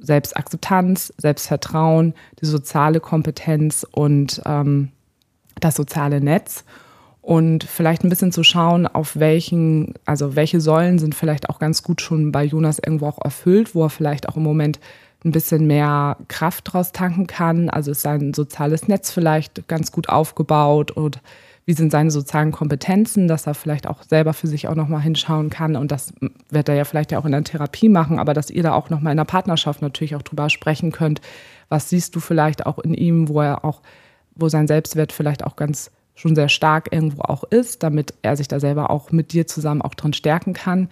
Selbstakzeptanz, 0.00 1.12
Selbstvertrauen, 1.18 2.14
die 2.40 2.46
soziale 2.46 2.98
Kompetenz 2.98 3.86
und 3.92 4.40
ähm, 4.46 4.88
das 5.60 5.74
soziale 5.74 6.22
Netz. 6.22 6.64
Und 7.20 7.64
vielleicht 7.64 8.04
ein 8.04 8.08
bisschen 8.08 8.32
zu 8.32 8.42
schauen, 8.42 8.86
auf 8.86 9.16
welchen, 9.16 9.92
also 10.06 10.34
welche 10.34 10.62
Säulen 10.62 10.98
sind 10.98 11.14
vielleicht 11.14 11.50
auch 11.50 11.58
ganz 11.58 11.82
gut 11.82 12.00
schon 12.00 12.32
bei 12.32 12.42
Jonas 12.42 12.78
irgendwo 12.78 13.08
auch 13.08 13.22
erfüllt, 13.22 13.74
wo 13.74 13.82
er 13.82 13.90
vielleicht 13.90 14.30
auch 14.30 14.36
im 14.38 14.44
Moment 14.44 14.80
ein 15.24 15.32
bisschen 15.32 15.66
mehr 15.66 16.16
Kraft 16.28 16.72
draus 16.72 16.92
tanken 16.92 17.26
kann. 17.26 17.70
Also 17.70 17.90
ist 17.90 18.02
sein 18.02 18.34
soziales 18.34 18.88
Netz 18.88 19.10
vielleicht 19.10 19.66
ganz 19.68 19.92
gut 19.92 20.08
aufgebaut 20.08 20.90
und 20.90 21.20
wie 21.66 21.72
sind 21.72 21.90
seine 21.90 22.12
sozialen 22.12 22.52
Kompetenzen, 22.52 23.26
dass 23.26 23.48
er 23.48 23.54
vielleicht 23.54 23.88
auch 23.88 24.04
selber 24.04 24.34
für 24.34 24.46
sich 24.46 24.68
auch 24.68 24.76
nochmal 24.76 25.00
hinschauen 25.00 25.50
kann. 25.50 25.74
Und 25.74 25.90
das 25.90 26.12
wird 26.48 26.68
er 26.68 26.76
ja 26.76 26.84
vielleicht 26.84 27.10
ja 27.10 27.18
auch 27.18 27.24
in 27.24 27.32
der 27.32 27.42
Therapie 27.42 27.88
machen, 27.88 28.20
aber 28.20 28.34
dass 28.34 28.50
ihr 28.50 28.62
da 28.62 28.72
auch 28.72 28.88
nochmal 28.88 29.10
in 29.10 29.16
der 29.16 29.24
Partnerschaft 29.24 29.82
natürlich 29.82 30.14
auch 30.14 30.22
drüber 30.22 30.48
sprechen 30.48 30.92
könnt. 30.92 31.20
Was 31.68 31.90
siehst 31.90 32.14
du 32.14 32.20
vielleicht 32.20 32.66
auch 32.66 32.78
in 32.78 32.94
ihm, 32.94 33.28
wo 33.28 33.40
er 33.40 33.64
auch, 33.64 33.82
wo 34.36 34.48
sein 34.48 34.68
Selbstwert 34.68 35.10
vielleicht 35.10 35.44
auch 35.44 35.56
ganz 35.56 35.90
schon 36.14 36.36
sehr 36.36 36.48
stark 36.48 36.92
irgendwo 36.92 37.22
auch 37.22 37.42
ist, 37.44 37.82
damit 37.82 38.14
er 38.22 38.36
sich 38.36 38.46
da 38.46 38.60
selber 38.60 38.88
auch 38.90 39.10
mit 39.10 39.32
dir 39.32 39.48
zusammen 39.48 39.82
auch 39.82 39.94
drin 39.94 40.12
stärken 40.12 40.52
kann. 40.54 40.88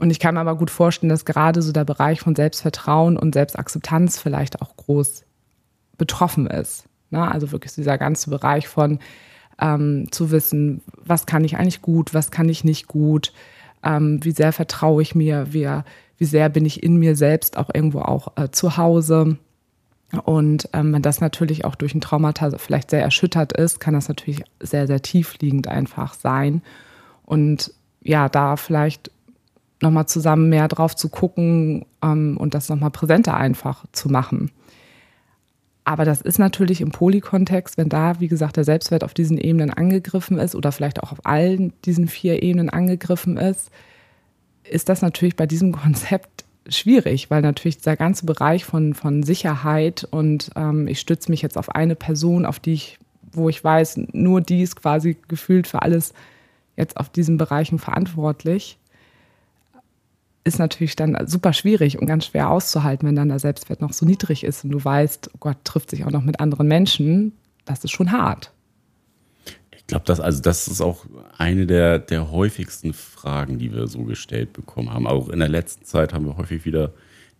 Und 0.00 0.10
ich 0.10 0.18
kann 0.18 0.34
mir 0.34 0.40
aber 0.40 0.56
gut 0.56 0.70
vorstellen, 0.70 1.10
dass 1.10 1.26
gerade 1.26 1.60
so 1.60 1.72
der 1.72 1.84
Bereich 1.84 2.20
von 2.20 2.34
Selbstvertrauen 2.34 3.18
und 3.18 3.34
Selbstakzeptanz 3.34 4.18
vielleicht 4.18 4.62
auch 4.62 4.74
groß 4.76 5.24
betroffen 5.98 6.46
ist. 6.46 6.86
Ne? 7.10 7.30
Also 7.30 7.52
wirklich 7.52 7.74
dieser 7.74 7.98
ganze 7.98 8.30
Bereich 8.30 8.66
von 8.66 8.98
ähm, 9.60 10.10
zu 10.10 10.30
wissen, 10.30 10.80
was 10.96 11.26
kann 11.26 11.44
ich 11.44 11.58
eigentlich 11.58 11.82
gut, 11.82 12.14
was 12.14 12.30
kann 12.30 12.48
ich 12.48 12.64
nicht 12.64 12.88
gut, 12.88 13.34
ähm, 13.82 14.24
wie 14.24 14.30
sehr 14.30 14.54
vertraue 14.54 15.02
ich 15.02 15.14
mir, 15.14 15.52
wie, 15.52 15.68
wie 16.16 16.24
sehr 16.24 16.48
bin 16.48 16.64
ich 16.64 16.82
in 16.82 16.96
mir 16.96 17.14
selbst 17.14 17.58
auch 17.58 17.68
irgendwo 17.74 18.00
auch 18.00 18.32
äh, 18.36 18.50
zu 18.50 18.78
Hause. 18.78 19.36
Und 20.24 20.66
ähm, 20.72 20.94
wenn 20.94 21.02
das 21.02 21.20
natürlich 21.20 21.66
auch 21.66 21.74
durch 21.74 21.94
ein 21.94 22.00
Traumata 22.00 22.56
vielleicht 22.56 22.88
sehr 22.88 23.02
erschüttert 23.02 23.52
ist, 23.52 23.80
kann 23.80 23.92
das 23.92 24.08
natürlich 24.08 24.42
sehr, 24.60 24.86
sehr 24.86 25.02
tiefliegend 25.02 25.68
einfach 25.68 26.14
sein. 26.14 26.62
Und 27.26 27.74
ja, 28.00 28.30
da 28.30 28.56
vielleicht 28.56 29.10
nochmal 29.82 30.06
zusammen 30.06 30.48
mehr 30.48 30.68
drauf 30.68 30.94
zu 30.94 31.08
gucken 31.08 31.86
ähm, 32.02 32.36
und 32.36 32.54
das 32.54 32.68
nochmal 32.68 32.90
präsenter 32.90 33.36
einfach 33.36 33.84
zu 33.92 34.08
machen. 34.08 34.50
Aber 35.84 36.04
das 36.04 36.20
ist 36.20 36.38
natürlich 36.38 36.82
im 36.82 36.90
Polykontext, 36.90 37.78
wenn 37.78 37.88
da, 37.88 38.20
wie 38.20 38.28
gesagt, 38.28 38.56
der 38.56 38.64
Selbstwert 38.64 39.02
auf 39.02 39.14
diesen 39.14 39.38
Ebenen 39.38 39.70
angegriffen 39.70 40.38
ist 40.38 40.54
oder 40.54 40.72
vielleicht 40.72 41.02
auch 41.02 41.12
auf 41.12 41.24
allen 41.24 41.72
diesen 41.84 42.06
vier 42.06 42.42
Ebenen 42.42 42.70
angegriffen 42.70 43.36
ist, 43.36 43.70
ist 44.62 44.88
das 44.88 45.02
natürlich 45.02 45.36
bei 45.36 45.46
diesem 45.46 45.72
Konzept 45.80 46.44
schwierig, 46.68 47.30
weil 47.30 47.42
natürlich 47.42 47.78
dieser 47.78 47.96
ganze 47.96 48.26
Bereich 48.26 48.64
von, 48.64 48.94
von 48.94 49.22
Sicherheit 49.22 50.06
und 50.10 50.50
ähm, 50.54 50.86
ich 50.86 51.00
stütze 51.00 51.30
mich 51.30 51.42
jetzt 51.42 51.56
auf 51.56 51.74
eine 51.74 51.96
Person, 51.96 52.44
auf 52.44 52.60
die 52.60 52.74
ich, 52.74 52.98
wo 53.32 53.48
ich 53.48 53.64
weiß, 53.64 54.00
nur 54.12 54.40
die 54.40 54.62
ist 54.62 54.76
quasi 54.76 55.16
gefühlt 55.26 55.66
für 55.66 55.82
alles 55.82 56.12
jetzt 56.76 56.98
auf 56.98 57.08
diesen 57.08 57.38
Bereichen 57.38 57.78
verantwortlich 57.78 58.78
ist 60.50 60.58
natürlich 60.58 60.96
dann 60.96 61.16
super 61.26 61.52
schwierig 61.52 61.98
und 61.98 62.06
ganz 62.06 62.26
schwer 62.26 62.50
auszuhalten, 62.50 63.06
wenn 63.06 63.14
dann 63.14 63.28
der 63.28 63.38
Selbstwert 63.38 63.80
noch 63.80 63.92
so 63.92 64.04
niedrig 64.04 64.42
ist 64.42 64.64
und 64.64 64.70
du 64.70 64.84
weißt, 64.84 65.30
oh 65.32 65.38
Gott, 65.38 65.58
trifft 65.62 65.90
sich 65.90 66.04
auch 66.04 66.10
noch 66.10 66.24
mit 66.24 66.40
anderen 66.40 66.66
Menschen. 66.66 67.32
Das 67.64 67.84
ist 67.84 67.92
schon 67.92 68.10
hart. 68.10 68.52
Ich 69.70 69.86
glaube, 69.86 70.04
das, 70.06 70.18
also 70.18 70.42
das 70.42 70.66
ist 70.66 70.80
auch 70.80 71.06
eine 71.38 71.66
der, 71.66 72.00
der 72.00 72.32
häufigsten 72.32 72.92
Fragen, 72.92 73.58
die 73.58 73.72
wir 73.72 73.86
so 73.86 74.02
gestellt 74.02 74.52
bekommen 74.52 74.92
haben. 74.92 75.06
Auch 75.06 75.28
in 75.28 75.38
der 75.38 75.48
letzten 75.48 75.84
Zeit 75.84 76.12
haben 76.12 76.26
wir 76.26 76.36
häufig 76.36 76.64
wieder 76.64 76.92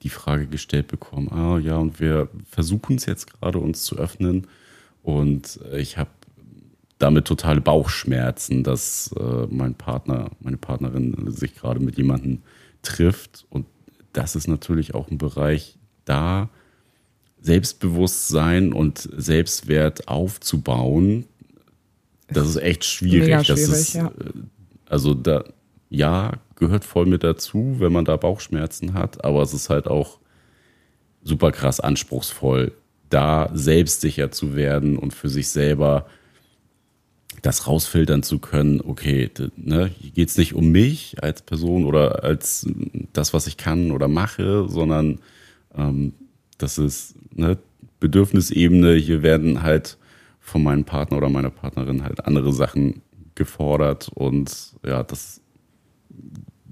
die 0.03 0.09
Frage 0.09 0.47
gestellt 0.47 0.87
bekommen, 0.87 1.29
ah 1.31 1.59
ja, 1.59 1.77
und 1.77 2.01
wir 2.01 2.29
versuchen 2.49 2.97
es 2.97 3.07
jetzt 3.07 3.33
gerade 3.33 3.59
uns 3.59 3.83
zu 3.83 3.97
öffnen. 3.99 4.47
Und 5.03 5.61
ich 5.73 5.99
habe 5.99 6.11
damit 6.99 7.27
totale 7.27 7.61
Bauchschmerzen, 7.61 8.63
dass 8.63 9.13
äh, 9.19 9.47
mein 9.51 9.75
Partner, 9.75 10.31
meine 10.41 10.59
Partnerin 10.59 11.31
sich 11.31 11.57
gerade 11.57 11.81
mit 11.81 11.97
jemandem 11.97 12.43
trifft. 12.83 13.47
Und 13.51 13.67
das 14.13 14.37
ist 14.37 14.49
natürlich 14.49 14.95
auch 14.95 15.11
ein 15.11 15.19
Bereich, 15.19 15.79
da 16.05 16.51
Selbstbewusstsein 17.41 18.73
und 18.73 19.09
Selbstwert 19.17 20.09
aufzubauen. 20.09 21.27
Das 22.29 22.49
ist 22.49 22.57
echt 22.57 22.85
schwierig. 22.85 23.29
Mega 23.29 23.45
schwierig 23.45 23.71
ist, 23.71 23.95
ja. 23.95 24.09
Äh, 24.09 24.33
also 24.87 25.15
da, 25.15 25.45
ja, 25.89 26.33
gehört 26.57 26.85
voll 26.85 27.07
mit 27.07 27.25
dazu, 27.25 27.77
wenn 27.79 27.93
man 27.93 28.05
da 28.05 28.17
Bauchschmerzen 28.17 28.95
hat, 28.95 29.25
aber 29.25 29.43
es 29.43 29.55
ist 29.55 29.71
halt 29.71 29.87
auch 29.89 30.19
super 31.23 31.53
krass 31.53 31.81
anspruchsvoll, 31.81 32.73
da 33.09 33.51
selbstsicher 33.53 34.31
zu 34.31 34.55
werden 34.55 34.97
und 34.97 35.15
für 35.15 35.29
sich 35.29 35.49
selber 35.49 36.07
das 37.43 37.67
rausfiltern 37.67 38.23
zu 38.23 38.39
können, 38.39 38.81
okay, 38.81 39.31
ne, 39.57 39.91
hier 39.99 40.11
geht 40.11 40.29
es 40.29 40.39
nicht 40.39 40.55
um 40.55 40.71
mich 40.71 41.23
als 41.23 41.43
Person 41.43 41.85
oder 41.85 42.25
als 42.25 42.67
das, 43.13 43.33
was 43.33 43.47
ich 43.47 43.57
kann 43.57 43.91
oder 43.93 44.09
mache, 44.09 44.69
sondern 44.69 45.19
ähm, 45.75 46.13
das 46.59 46.79
ist 46.79 47.15
eine 47.37 47.59
Bedürfnisebene. 48.01 48.95
Hier 48.95 49.23
werden 49.23 49.63
halt 49.63 49.97
von 50.41 50.63
meinem 50.63 50.85
Partner 50.85 51.19
oder 51.19 51.29
meiner 51.29 51.51
Partnerin 51.51 52.03
halt 52.03 52.27
andere 52.27 52.53
Sachen 52.53 53.03
gefordert 53.35 54.11
und 54.15 54.75
ja, 54.85 55.03
das, 55.03 55.41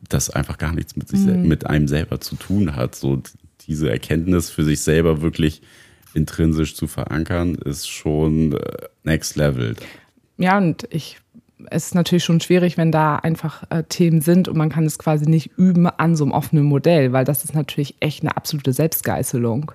das 0.08 0.30
einfach 0.30 0.58
gar 0.58 0.74
nichts 0.74 0.96
mit, 0.96 1.08
sich, 1.08 1.20
mhm. 1.20 1.48
mit 1.48 1.66
einem 1.66 1.88
selber 1.88 2.20
zu 2.20 2.36
tun 2.36 2.76
hat. 2.76 2.94
So 2.94 3.22
diese 3.66 3.90
Erkenntnis 3.90 4.50
für 4.50 4.64
sich 4.64 4.80
selber 4.80 5.22
wirklich 5.22 5.62
intrinsisch 6.14 6.74
zu 6.74 6.86
verankern, 6.86 7.54
ist 7.54 7.88
schon 7.88 8.52
äh, 8.52 8.88
next 9.04 9.36
level 9.36 9.76
ja, 10.38 10.56
und 10.56 10.86
ich, 10.90 11.18
es 11.70 11.86
ist 11.86 11.94
natürlich 11.94 12.24
schon 12.24 12.40
schwierig, 12.40 12.76
wenn 12.76 12.92
da 12.92 13.16
einfach 13.16 13.64
äh, 13.70 13.82
Themen 13.82 14.20
sind 14.20 14.48
und 14.48 14.56
man 14.56 14.70
kann 14.70 14.86
es 14.86 14.98
quasi 14.98 15.28
nicht 15.28 15.58
üben 15.58 15.86
an 15.86 16.16
so 16.16 16.24
einem 16.24 16.32
offenen 16.32 16.64
Modell, 16.64 17.12
weil 17.12 17.24
das 17.24 17.44
ist 17.44 17.54
natürlich 17.54 17.96
echt 18.00 18.22
eine 18.22 18.36
absolute 18.36 18.72
Selbstgeißelung. 18.72 19.72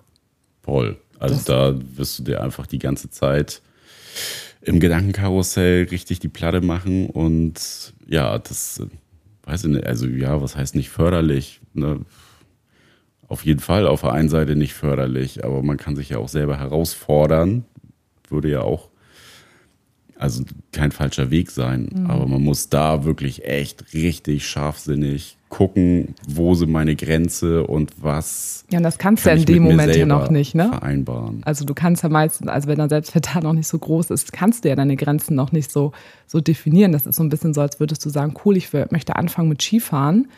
Voll. 0.64 0.98
Also 1.20 1.36
das 1.36 1.46
da 1.46 1.76
wirst 1.98 2.20
du 2.20 2.24
dir 2.24 2.42
einfach 2.42 2.66
die 2.66 2.80
ganze 2.80 3.10
Zeit 3.10 3.62
im 4.62 4.80
Gedankenkarussell 4.80 5.84
richtig 5.92 6.20
die 6.20 6.30
Platte 6.30 6.62
machen 6.62 7.08
und 7.08 7.94
ja, 8.08 8.40
das 8.40 8.82
weiß 9.44 9.66
ich 9.66 9.72
nicht, 9.72 9.86
also 9.86 10.08
ja, 10.08 10.42
was 10.42 10.56
heißt 10.56 10.76
nicht 10.76 10.90
förderlich? 10.90 11.60
Ne? 11.74 12.00
Auf 13.28 13.46
jeden 13.46 13.60
Fall 13.60 13.88
auf 13.88 14.02
der 14.02 14.14
einen 14.14 14.30
Seite 14.30 14.56
nicht 14.56 14.74
förderlich, 14.74 15.44
aber 15.44 15.62
man 15.64 15.78
kann 15.78 15.96
sich 15.96 16.10
ja 16.10 16.18
auch 16.18 16.30
selber 16.30 16.58
herausfordern, 16.60 17.66
würde 18.30 18.50
ja 18.50 18.62
auch 18.62 18.90
also 20.24 20.46
kein 20.72 20.94
falscher 20.94 21.32
Weg 21.32 21.52
sein, 21.52 21.90
mhm. 21.94 22.10
aber 22.10 22.26
man 22.28 22.42
muss 22.42 22.70
da 22.70 23.04
wirklich 23.04 23.44
echt 23.44 23.94
richtig 23.94 24.48
scharfsinnig 24.48 25.38
gucken, 25.50 26.16
wo 26.26 26.56
sind 26.56 26.72
meine 26.72 26.96
Grenze 26.96 27.68
und 27.68 27.92
was. 28.02 28.64
Ja, 28.72 28.78
und 28.78 28.84
das 28.84 28.98
kannst 28.98 29.26
du 29.26 29.30
ja 29.30 29.36
in 29.36 29.44
dem 29.44 29.64
Moment 29.64 29.94
ja 29.94 30.06
noch 30.06 30.30
nicht, 30.30 30.56
ne? 30.56 30.70
Vereinbaren. 30.70 31.42
Also 31.44 31.66
du 31.66 31.74
kannst 31.74 32.04
ja 32.04 32.10
meistens, 32.10 32.48
also 32.48 32.70
wenn 32.70 32.78
dein 32.78 32.88
Selbstwert 32.88 33.36
da 33.36 33.42
noch 33.42 33.52
nicht 33.52 33.68
so 33.68 33.78
groß 33.78 34.12
ist, 34.12 34.32
kannst 34.32 34.64
du 34.64 34.70
ja 34.70 34.78
deine 34.78 34.96
Grenzen 34.96 35.36
noch 35.36 35.52
nicht 35.52 35.70
so, 35.70 35.92
so 36.26 36.40
definieren. 36.40 36.94
Das 36.94 37.06
ist 37.06 37.18
so 37.18 37.24
ein 37.24 37.30
bisschen 37.30 37.54
so, 37.54 37.60
als 37.60 37.82
würdest 37.82 38.06
du 38.06 38.10
sagen, 38.10 38.34
cool, 38.46 38.56
ich 38.56 38.72
möchte 38.92 39.18
anfangen 39.18 39.50
mit 39.50 39.62
Skifahren 39.62 40.30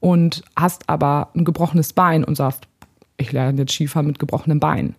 und 0.00 0.42
hast 0.56 0.88
aber 0.88 1.30
ein 1.36 1.44
gebrochenes 1.44 1.92
Bein 1.92 2.24
und 2.24 2.34
sagst, 2.34 2.64
ich 3.16 3.30
lerne 3.30 3.60
jetzt 3.60 3.74
Skifahren 3.74 4.08
mit 4.08 4.18
gebrochenem 4.18 4.58
Bein. 4.58 4.96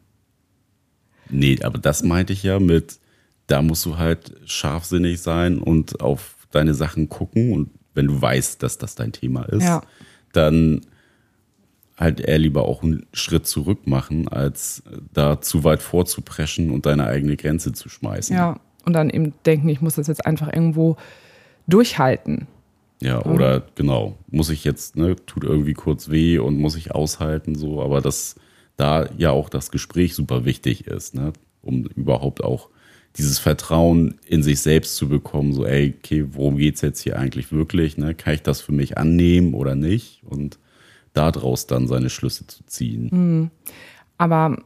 Nee, 1.29 1.59
aber 1.63 1.79
das 1.79 2.01
meinte 2.03 2.31
ich 2.31 2.43
ja 2.43 2.59
mit, 2.59 3.01
da 3.51 3.61
musst 3.61 3.85
du 3.85 3.97
halt 3.97 4.33
scharfsinnig 4.45 5.21
sein 5.21 5.57
und 5.57 5.99
auf 5.99 6.47
deine 6.51 6.73
Sachen 6.73 7.09
gucken. 7.09 7.51
Und 7.51 7.69
wenn 7.93 8.07
du 8.07 8.21
weißt, 8.21 8.63
dass 8.63 8.77
das 8.77 8.95
dein 8.95 9.11
Thema 9.11 9.43
ist, 9.43 9.65
ja. 9.65 9.81
dann 10.31 10.81
halt 11.97 12.21
eher 12.21 12.39
lieber 12.39 12.63
auch 12.63 12.81
einen 12.81 13.05
Schritt 13.11 13.45
zurück 13.45 13.87
machen, 13.87 14.29
als 14.29 14.83
da 15.13 15.41
zu 15.41 15.65
weit 15.65 15.81
vorzupreschen 15.81 16.71
und 16.71 16.85
deine 16.85 17.05
eigene 17.05 17.35
Grenze 17.35 17.73
zu 17.73 17.89
schmeißen. 17.89 18.35
Ja, 18.35 18.59
und 18.85 18.93
dann 18.93 19.09
eben 19.09 19.33
denken, 19.45 19.67
ich 19.67 19.81
muss 19.81 19.95
das 19.95 20.07
jetzt 20.07 20.25
einfach 20.25 20.51
irgendwo 20.51 20.95
durchhalten. 21.67 22.47
Ja, 23.01 23.23
oder 23.25 23.63
genau, 23.75 24.17
muss 24.29 24.49
ich 24.49 24.63
jetzt, 24.63 24.95
ne, 24.95 25.15
tut 25.25 25.43
irgendwie 25.43 25.73
kurz 25.73 26.09
weh 26.09 26.37
und 26.37 26.57
muss 26.57 26.75
ich 26.75 26.93
aushalten, 26.93 27.55
so, 27.55 27.81
aber 27.81 27.99
dass 27.99 28.35
da 28.77 29.09
ja 29.17 29.31
auch 29.31 29.49
das 29.49 29.71
Gespräch 29.71 30.15
super 30.15 30.45
wichtig 30.45 30.87
ist, 30.87 31.15
ne, 31.15 31.33
um 31.61 31.85
überhaupt 31.85 32.43
auch 32.43 32.69
dieses 33.17 33.39
Vertrauen 33.39 34.15
in 34.25 34.43
sich 34.43 34.61
selbst 34.61 34.95
zu 34.95 35.09
bekommen, 35.09 35.53
so, 35.53 35.65
ey, 35.65 35.93
okay, 35.97 36.25
worum 36.31 36.57
geht 36.57 36.75
es 36.75 36.81
jetzt 36.81 37.01
hier 37.01 37.19
eigentlich 37.19 37.51
wirklich? 37.51 37.97
Ne? 37.97 38.15
Kann 38.15 38.33
ich 38.33 38.41
das 38.41 38.61
für 38.61 38.71
mich 38.71 38.97
annehmen 38.97 39.53
oder 39.53 39.75
nicht? 39.75 40.21
Und 40.23 40.57
daraus 41.13 41.67
dann 41.67 41.87
seine 41.87 42.09
Schlüsse 42.09 42.47
zu 42.47 42.65
ziehen. 42.65 43.09
Mhm. 43.11 43.51
Aber 44.17 44.57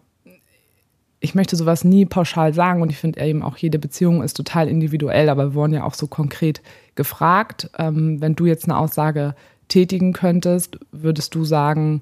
ich 1.20 1.34
möchte 1.34 1.56
sowas 1.56 1.84
nie 1.84 2.06
pauschal 2.06 2.54
sagen 2.54 2.82
und 2.82 2.92
ich 2.92 2.98
finde 2.98 3.26
eben 3.26 3.42
auch 3.42 3.58
jede 3.58 3.80
Beziehung 3.80 4.22
ist 4.22 4.36
total 4.36 4.68
individuell, 4.68 5.30
aber 5.30 5.48
wir 5.48 5.54
wurden 5.56 5.74
ja 5.74 5.84
auch 5.84 5.96
so 5.96 6.08
konkret 6.08 6.62
gefragt. 6.94 7.70
Ähm, 7.80 8.22
wenn 8.22 8.36
du 8.36 8.46
jetzt 8.46 8.66
eine 8.66 8.78
Aussage 8.78 9.34
tätigen 9.68 10.14
könntest, 10.14 10.78
würdest 10.92 11.34
du 11.34 11.44
sagen, 11.44 12.02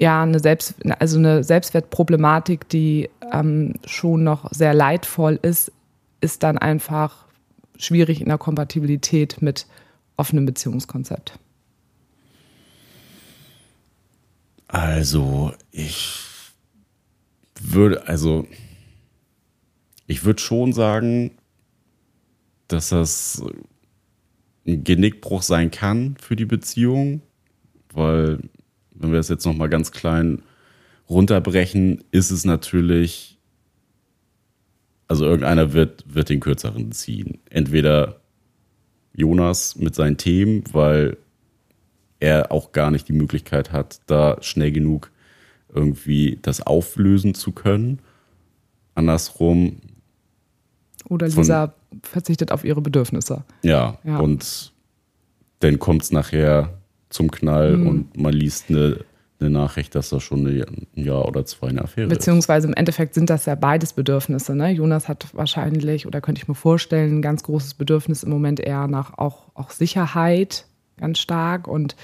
ja, 0.00 0.22
eine, 0.22 0.40
Selbst, 0.40 0.74
also 0.98 1.18
eine 1.18 1.44
Selbstwertproblematik, 1.44 2.68
die 2.68 3.10
ähm, 3.32 3.74
schon 3.84 4.24
noch 4.24 4.50
sehr 4.50 4.72
leidvoll 4.72 5.38
ist, 5.42 5.70
ist 6.22 6.42
dann 6.42 6.56
einfach 6.56 7.26
schwierig 7.76 8.22
in 8.22 8.28
der 8.28 8.38
Kompatibilität 8.38 9.42
mit 9.42 9.66
offenem 10.16 10.46
Beziehungskonzept. 10.46 11.38
Also, 14.68 15.52
ich 15.70 16.20
würde, 17.60 18.06
also, 18.06 18.46
ich 20.06 20.24
würde 20.24 20.40
schon 20.40 20.72
sagen, 20.72 21.32
dass 22.68 22.88
das 22.88 23.42
ein 24.66 24.82
Genickbruch 24.84 25.42
sein 25.42 25.70
kann 25.70 26.16
für 26.20 26.36
die 26.36 26.46
Beziehung, 26.46 27.20
weil 27.92 28.38
wenn 29.00 29.10
wir 29.10 29.16
das 29.16 29.28
jetzt 29.28 29.46
nochmal 29.46 29.68
ganz 29.68 29.92
klein 29.92 30.42
runterbrechen, 31.08 32.04
ist 32.12 32.30
es 32.30 32.44
natürlich, 32.44 33.38
also 35.08 35.24
irgendeiner 35.24 35.72
wird, 35.72 36.04
wird 36.06 36.28
den 36.28 36.40
kürzeren 36.40 36.92
ziehen. 36.92 37.38
Entweder 37.48 38.20
Jonas 39.14 39.76
mit 39.76 39.94
seinen 39.94 40.18
Themen, 40.18 40.62
weil 40.72 41.16
er 42.20 42.52
auch 42.52 42.72
gar 42.72 42.90
nicht 42.90 43.08
die 43.08 43.14
Möglichkeit 43.14 43.72
hat, 43.72 44.00
da 44.06 44.36
schnell 44.42 44.70
genug 44.70 45.10
irgendwie 45.72 46.38
das 46.42 46.60
auflösen 46.60 47.34
zu 47.34 47.52
können. 47.52 48.00
Andersrum. 48.94 49.80
Oder 51.08 51.26
Lisa 51.26 51.74
von, 51.88 52.00
verzichtet 52.02 52.52
auf 52.52 52.64
ihre 52.64 52.82
Bedürfnisse. 52.82 53.44
Ja, 53.62 53.98
ja. 54.04 54.18
und 54.18 54.72
dann 55.60 55.78
kommt 55.78 56.02
es 56.02 56.12
nachher 56.12 56.79
zum 57.10 57.30
Knall 57.30 57.76
mhm. 57.76 57.86
und 57.86 58.16
man 58.16 58.32
liest 58.32 58.70
eine, 58.70 59.04
eine 59.40 59.50
Nachricht, 59.50 59.94
dass 59.94 60.10
das 60.10 60.22
schon 60.22 60.46
ein 60.46 60.86
Jahr 60.94 61.26
oder 61.26 61.44
zwei 61.44 61.68
eine 61.68 61.82
Affäre 61.82 62.08
Beziehungsweise 62.08 62.68
im 62.68 62.74
Endeffekt 62.74 63.14
sind 63.14 63.28
das 63.28 63.46
ja 63.46 63.56
beides 63.56 63.92
Bedürfnisse. 63.92 64.54
Ne? 64.54 64.70
Jonas 64.70 65.08
hat 65.08 65.26
wahrscheinlich, 65.34 66.06
oder 66.06 66.20
könnte 66.20 66.40
ich 66.40 66.48
mir 66.48 66.54
vorstellen, 66.54 67.18
ein 67.18 67.22
ganz 67.22 67.42
großes 67.42 67.74
Bedürfnis 67.74 68.22
im 68.22 68.30
Moment 68.30 68.60
eher 68.60 68.86
nach 68.86 69.18
auch, 69.18 69.48
auch 69.54 69.70
Sicherheit, 69.70 70.66
ganz 70.96 71.18
stark. 71.18 71.66
Und 71.66 71.96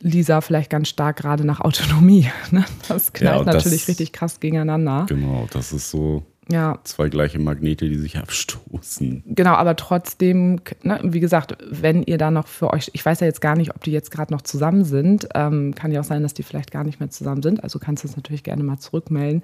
Lisa 0.00 0.40
vielleicht 0.40 0.70
ganz 0.70 0.88
stark 0.88 1.16
gerade 1.18 1.46
nach 1.46 1.60
Autonomie. 1.60 2.28
Ne? 2.50 2.64
Das 2.88 3.12
knallt 3.12 3.46
ja, 3.46 3.52
natürlich 3.52 3.86
richtig 3.86 4.12
krass 4.12 4.40
gegeneinander. 4.40 5.06
Genau, 5.08 5.46
das 5.52 5.72
ist 5.72 5.90
so 5.90 6.24
ja. 6.50 6.78
zwei 6.84 7.08
gleiche 7.08 7.38
Magnete, 7.38 7.88
die 7.88 7.98
sich 7.98 8.18
abstoßen. 8.18 9.22
Genau, 9.26 9.54
aber 9.54 9.76
trotzdem, 9.76 10.60
ne, 10.82 11.00
wie 11.02 11.20
gesagt, 11.20 11.56
wenn 11.70 12.02
ihr 12.02 12.18
da 12.18 12.30
noch 12.30 12.46
für 12.46 12.72
euch, 12.72 12.90
ich 12.92 13.04
weiß 13.04 13.20
ja 13.20 13.26
jetzt 13.26 13.40
gar 13.40 13.56
nicht, 13.56 13.74
ob 13.74 13.82
die 13.84 13.92
jetzt 13.92 14.10
gerade 14.10 14.32
noch 14.32 14.42
zusammen 14.42 14.84
sind, 14.84 15.28
ähm, 15.34 15.74
kann 15.74 15.92
ja 15.92 16.00
auch 16.00 16.04
sein, 16.04 16.22
dass 16.22 16.34
die 16.34 16.42
vielleicht 16.42 16.70
gar 16.70 16.84
nicht 16.84 17.00
mehr 17.00 17.10
zusammen 17.10 17.42
sind, 17.42 17.62
also 17.62 17.78
kannst 17.78 18.04
du 18.04 18.08
es 18.08 18.16
natürlich 18.16 18.42
gerne 18.42 18.62
mal 18.62 18.78
zurückmelden. 18.78 19.42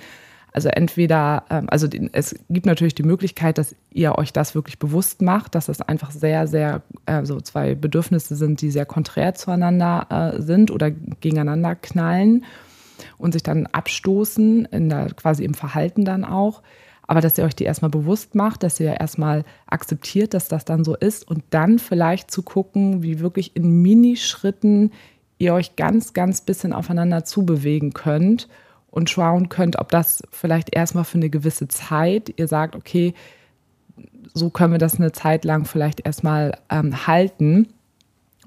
Also 0.57 0.71
entweder, 0.71 1.45
ähm, 1.51 1.67
also 1.69 1.87
es 2.13 2.35
gibt 2.49 2.65
natürlich 2.65 2.95
die 2.95 3.03
Möglichkeit, 3.03 3.59
dass 3.59 3.77
ihr 3.91 4.17
euch 4.17 4.33
das 4.33 4.55
wirklich 4.55 4.79
bewusst 4.79 5.21
macht, 5.21 5.55
dass 5.55 5.69
es 5.69 5.83
einfach 5.83 6.11
sehr, 6.11 6.47
sehr, 6.47 6.83
also 7.05 7.43
zwei 7.43 7.75
Bedürfnisse 7.75 8.37
sind, 8.37 8.63
die 8.63 8.71
sehr 8.71 8.87
konträr 8.87 9.35
zueinander 9.35 10.07
äh, 10.09 10.41
sind 10.41 10.71
oder 10.71 10.91
gegeneinander 10.91 11.75
knallen 11.75 12.47
und 13.19 13.33
sich 13.33 13.43
dann 13.43 13.67
abstoßen, 13.67 14.65
in 14.65 14.89
der, 14.89 15.13
quasi 15.15 15.45
im 15.45 15.53
Verhalten 15.53 16.07
dann 16.07 16.25
auch 16.25 16.63
aber 17.07 17.21
dass 17.21 17.39
ihr 17.39 17.45
euch 17.45 17.55
die 17.55 17.65
erstmal 17.65 17.91
bewusst 17.91 18.35
macht, 18.35 18.63
dass 18.63 18.81
ihr 18.81 19.01
erstmal 19.01 19.45
akzeptiert, 19.67 20.35
dass 20.35 20.49
das 20.49 20.65
dann 20.65 20.85
so 20.85 20.97
ist 20.97 21.29
und 21.29 21.45
dann 21.51 21.79
vielleicht 21.79 22.31
zu 22.31 22.43
gucken, 22.43 23.03
wie 23.03 23.21
wirklich 23.21 23.55
in 23.55 23.83
Minischritten 23.83 24.91
ihr 25.39 25.55
euch 25.55 25.77
ganz, 25.77 26.15
ganz 26.15 26.41
bisschen 26.41 26.73
aufeinander 26.73 27.25
zubewegen 27.25 27.93
könnt 27.93 28.49
und 28.91 29.11
schauen 29.11 29.49
könnt, 29.49 29.79
ob 29.79 29.91
das 29.91 30.23
vielleicht 30.31 30.75
erstmal 30.75 31.05
für 31.05 31.19
eine 31.19 31.31
gewisse 31.31 31.69
Zeit, 31.69 32.33
ihr 32.37 32.49
sagt, 32.49 32.75
okay, 32.75 33.15
so 34.35 34.51
können 34.51 34.73
wir 34.73 34.79
das 34.79 34.97
eine 34.97 35.13
Zeit 35.13 35.45
lang 35.45 35.65
vielleicht 35.65 36.07
erstmal 36.07 36.59
ähm, 36.71 37.07
halten, 37.07 37.69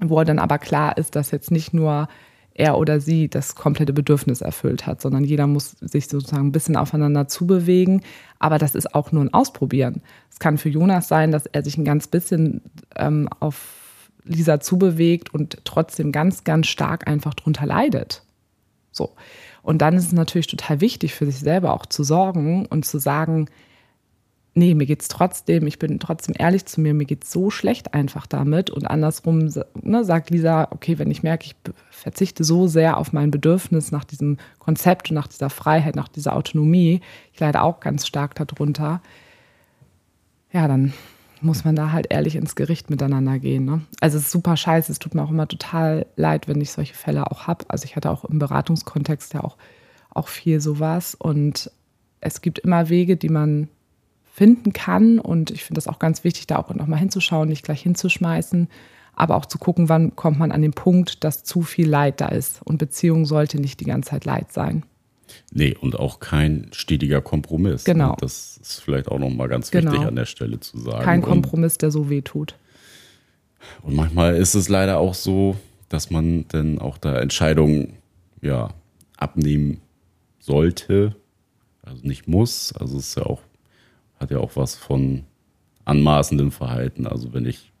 wo 0.00 0.22
dann 0.24 0.38
aber 0.38 0.58
klar 0.58 0.96
ist, 0.98 1.16
dass 1.16 1.30
jetzt 1.30 1.50
nicht 1.50 1.72
nur 1.72 2.08
er 2.54 2.78
oder 2.78 3.00
sie 3.00 3.28
das 3.28 3.54
komplette 3.54 3.92
Bedürfnis 3.92 4.40
erfüllt 4.40 4.86
hat, 4.86 5.00
sondern 5.00 5.24
jeder 5.24 5.46
muss 5.46 5.76
sich 5.80 6.08
sozusagen 6.08 6.48
ein 6.48 6.52
bisschen 6.52 6.76
aufeinander 6.76 7.28
zubewegen. 7.28 8.02
Aber 8.38 8.58
das 8.58 8.74
ist 8.74 8.94
auch 8.94 9.12
nur 9.12 9.24
ein 9.24 9.34
Ausprobieren. 9.34 10.02
Es 10.30 10.38
kann 10.38 10.58
für 10.58 10.68
Jonas 10.68 11.08
sein, 11.08 11.30
dass 11.30 11.46
er 11.46 11.62
sich 11.62 11.78
ein 11.78 11.84
ganz 11.84 12.06
bisschen 12.06 12.62
ähm, 12.96 13.28
auf 13.40 14.10
Lisa 14.24 14.60
zubewegt 14.60 15.32
und 15.32 15.58
trotzdem 15.64 16.12
ganz, 16.12 16.44
ganz 16.44 16.66
stark 16.66 17.08
einfach 17.08 17.34
drunter 17.34 17.66
leidet. 17.66 18.22
So. 18.92 19.10
Und 19.62 19.78
dann 19.78 19.94
ist 19.94 20.06
es 20.06 20.12
natürlich 20.12 20.46
total 20.46 20.80
wichtig, 20.80 21.14
für 21.14 21.26
sich 21.26 21.38
selber 21.38 21.74
auch 21.74 21.86
zu 21.86 22.02
sorgen 22.02 22.66
und 22.66 22.84
zu 22.84 22.98
sagen, 22.98 23.48
nee, 24.54 24.74
mir 24.74 24.86
geht's 24.86 25.08
trotzdem, 25.08 25.66
ich 25.66 25.78
bin 25.78 25.98
trotzdem 26.00 26.34
ehrlich 26.38 26.66
zu 26.66 26.80
mir, 26.80 26.92
mir 26.94 27.04
geht's 27.04 27.30
so 27.30 27.50
schlecht 27.50 27.94
einfach 27.94 28.26
damit. 28.26 28.70
Und 28.70 28.86
andersrum 28.86 29.50
ne, 29.82 30.04
sagt 30.04 30.30
Lisa, 30.30 30.68
okay, 30.70 30.98
wenn 30.98 31.10
ich 31.10 31.22
merke, 31.22 31.46
ich 31.46 31.56
verzichte 31.90 32.44
so 32.44 32.66
sehr 32.66 32.96
auf 32.96 33.12
mein 33.12 33.30
Bedürfnis 33.30 33.92
nach 33.92 34.04
diesem 34.04 34.38
Konzept 34.58 35.10
und 35.10 35.14
nach 35.14 35.28
dieser 35.28 35.50
Freiheit, 35.50 35.96
nach 35.96 36.08
dieser 36.08 36.34
Autonomie, 36.34 37.00
ich 37.32 37.40
leide 37.40 37.62
auch 37.62 37.80
ganz 37.80 38.06
stark 38.06 38.34
darunter, 38.34 39.00
ja, 40.52 40.66
dann 40.66 40.92
muss 41.42 41.64
man 41.64 41.76
da 41.76 41.92
halt 41.92 42.08
ehrlich 42.10 42.36
ins 42.36 42.54
Gericht 42.54 42.90
miteinander 42.90 43.38
gehen. 43.38 43.64
Ne? 43.64 43.82
Also 44.00 44.18
es 44.18 44.24
ist 44.24 44.32
super 44.32 44.56
scheiße, 44.56 44.92
es 44.92 44.98
tut 44.98 45.14
mir 45.14 45.22
auch 45.22 45.30
immer 45.30 45.48
total 45.48 46.06
leid, 46.16 46.48
wenn 46.48 46.60
ich 46.60 46.72
solche 46.72 46.94
Fälle 46.94 47.30
auch 47.30 47.46
habe. 47.46 47.64
Also 47.68 47.84
ich 47.84 47.96
hatte 47.96 48.10
auch 48.10 48.24
im 48.24 48.38
Beratungskontext 48.38 49.32
ja 49.34 49.42
auch, 49.42 49.56
auch 50.10 50.28
viel 50.28 50.60
sowas. 50.60 51.14
Und 51.14 51.70
es 52.20 52.42
gibt 52.42 52.58
immer 52.58 52.88
Wege, 52.88 53.16
die 53.16 53.30
man 53.30 53.68
finden 54.40 54.72
kann. 54.72 55.18
Und 55.18 55.50
ich 55.50 55.64
finde 55.64 55.76
das 55.76 55.86
auch 55.86 55.98
ganz 55.98 56.24
wichtig, 56.24 56.46
da 56.46 56.56
auch 56.56 56.72
nochmal 56.74 56.98
hinzuschauen, 56.98 57.46
nicht 57.46 57.62
gleich 57.62 57.82
hinzuschmeißen, 57.82 58.68
aber 59.12 59.36
auch 59.36 59.44
zu 59.44 59.58
gucken, 59.58 59.90
wann 59.90 60.16
kommt 60.16 60.38
man 60.38 60.50
an 60.50 60.62
den 60.62 60.72
Punkt, 60.72 61.24
dass 61.24 61.44
zu 61.44 61.60
viel 61.60 61.86
Leid 61.86 62.22
da 62.22 62.28
ist. 62.28 62.62
Und 62.64 62.78
Beziehung 62.78 63.26
sollte 63.26 63.60
nicht 63.60 63.80
die 63.80 63.84
ganze 63.84 64.12
Zeit 64.12 64.24
Leid 64.24 64.50
sein. 64.50 64.86
Nee, 65.52 65.76
und 65.78 65.98
auch 65.98 66.20
kein 66.20 66.68
stetiger 66.72 67.20
Kompromiss. 67.20 67.84
Genau. 67.84 68.16
Das 68.18 68.58
ist 68.62 68.80
vielleicht 68.80 69.08
auch 69.08 69.18
nochmal 69.18 69.48
ganz 69.48 69.70
wichtig 69.74 69.90
genau. 69.90 70.08
an 70.08 70.16
der 70.16 70.24
Stelle 70.24 70.58
zu 70.58 70.78
sagen. 70.78 71.04
Kein 71.04 71.20
Kompromiss, 71.20 71.76
der 71.76 71.90
so 71.90 72.08
weh 72.08 72.22
tut. 72.22 72.54
Und 73.82 73.94
manchmal 73.94 74.36
ist 74.36 74.54
es 74.54 74.70
leider 74.70 75.00
auch 75.00 75.12
so, 75.12 75.54
dass 75.90 76.08
man 76.08 76.46
dann 76.48 76.78
auch 76.78 76.96
da 76.96 77.18
Entscheidungen 77.18 77.98
ja, 78.40 78.70
abnehmen 79.18 79.82
sollte. 80.38 81.14
Also 81.82 82.06
nicht 82.06 82.26
muss. 82.26 82.72
Also 82.72 82.96
es 82.96 83.08
ist 83.08 83.16
ja 83.18 83.24
auch 83.24 83.42
hat 84.20 84.30
ja 84.30 84.38
auch 84.38 84.54
was 84.54 84.76
von 84.76 85.24
anmaßendem 85.84 86.52
Verhalten. 86.52 87.06
Also 87.06 87.32
wenn 87.32 87.46
ich, 87.46 87.72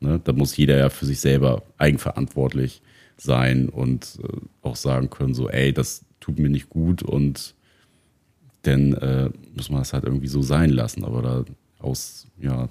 ne, 0.00 0.20
da 0.22 0.32
muss 0.32 0.56
jeder 0.56 0.76
ja 0.76 0.90
für 0.90 1.06
sich 1.06 1.20
selber 1.20 1.62
eigenverantwortlich 1.78 2.82
sein 3.16 3.68
und 3.68 4.18
äh, 4.22 4.36
auch 4.62 4.76
sagen 4.76 5.08
können, 5.08 5.32
so, 5.32 5.48
ey, 5.48 5.72
das 5.72 6.04
tut 6.20 6.38
mir 6.38 6.50
nicht 6.50 6.68
gut 6.68 7.02
und 7.02 7.54
dann 8.62 8.94
äh, 8.94 9.30
muss 9.54 9.70
man 9.70 9.78
das 9.78 9.92
halt 9.92 10.04
irgendwie 10.04 10.28
so 10.28 10.42
sein 10.42 10.70
lassen. 10.70 11.04
Aber 11.04 11.22
da 11.22 11.44
aus, 11.78 12.26
ja, 12.38 12.68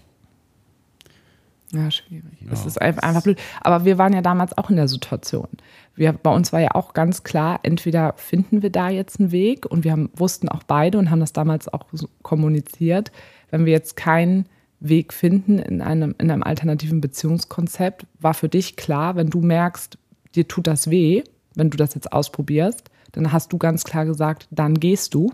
ja, 1.71 1.91
schwierig. 1.91 2.41
Ja, 2.41 2.49
das 2.51 2.65
ist 2.65 2.81
einfach 2.81 3.23
blöd. 3.23 3.39
Aber 3.61 3.85
wir 3.85 3.97
waren 3.97 4.13
ja 4.13 4.21
damals 4.21 4.57
auch 4.57 4.69
in 4.69 4.75
der 4.75 4.87
Situation. 4.87 5.49
Wir, 5.95 6.11
bei 6.13 6.33
uns 6.33 6.51
war 6.51 6.59
ja 6.59 6.71
auch 6.75 6.93
ganz 6.93 7.23
klar, 7.23 7.59
entweder 7.63 8.13
finden 8.17 8.61
wir 8.61 8.69
da 8.69 8.89
jetzt 8.89 9.19
einen 9.19 9.31
Weg 9.31 9.65
und 9.65 9.83
wir 9.83 9.91
haben, 9.91 10.09
wussten 10.15 10.49
auch 10.49 10.63
beide 10.63 10.97
und 10.97 11.09
haben 11.09 11.21
das 11.21 11.33
damals 11.33 11.67
auch 11.67 11.85
so 11.91 12.09
kommuniziert, 12.21 13.11
wenn 13.49 13.65
wir 13.65 13.71
jetzt 13.71 13.95
keinen 13.95 14.45
Weg 14.79 15.13
finden 15.13 15.57
in 15.59 15.81
einem, 15.81 16.13
in 16.17 16.29
einem 16.29 16.43
alternativen 16.43 17.01
Beziehungskonzept, 17.01 18.05
war 18.19 18.33
für 18.33 18.49
dich 18.49 18.75
klar, 18.75 19.15
wenn 19.15 19.29
du 19.29 19.41
merkst, 19.41 19.97
dir 20.35 20.47
tut 20.47 20.67
das 20.67 20.89
weh, 20.89 21.23
wenn 21.55 21.69
du 21.69 21.77
das 21.77 21.95
jetzt 21.95 22.11
ausprobierst, 22.11 22.91
dann 23.13 23.31
hast 23.31 23.53
du 23.53 23.57
ganz 23.57 23.85
klar 23.85 24.05
gesagt, 24.05 24.47
dann 24.51 24.75
gehst 24.75 25.13
du. 25.13 25.31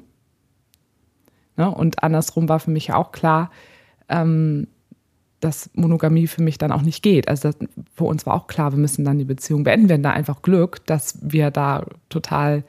Ne? 1.57 1.69
Und 1.69 2.03
andersrum 2.03 2.47
war 2.47 2.59
für 2.59 2.71
mich 2.71 2.93
auch 2.93 3.11
klar, 3.11 3.49
ähm, 4.07 4.67
dass 5.41 5.69
Monogamie 5.73 6.27
für 6.27 6.41
mich 6.41 6.57
dann 6.57 6.71
auch 6.71 6.83
nicht 6.83 7.03
geht. 7.03 7.27
Also 7.27 7.49
das, 7.49 7.57
für 7.93 8.05
uns 8.05 8.25
war 8.25 8.35
auch 8.35 8.47
klar, 8.47 8.71
wir 8.71 8.79
müssen 8.79 9.03
dann 9.03 9.17
die 9.17 9.25
Beziehung 9.25 9.63
beenden. 9.63 9.89
Wir 9.89 9.95
hatten 9.95 10.03
da 10.03 10.11
einfach 10.11 10.41
Glück, 10.41 10.85
dass 10.85 11.17
wir 11.21 11.51
da 11.51 11.85
total, 12.09 12.63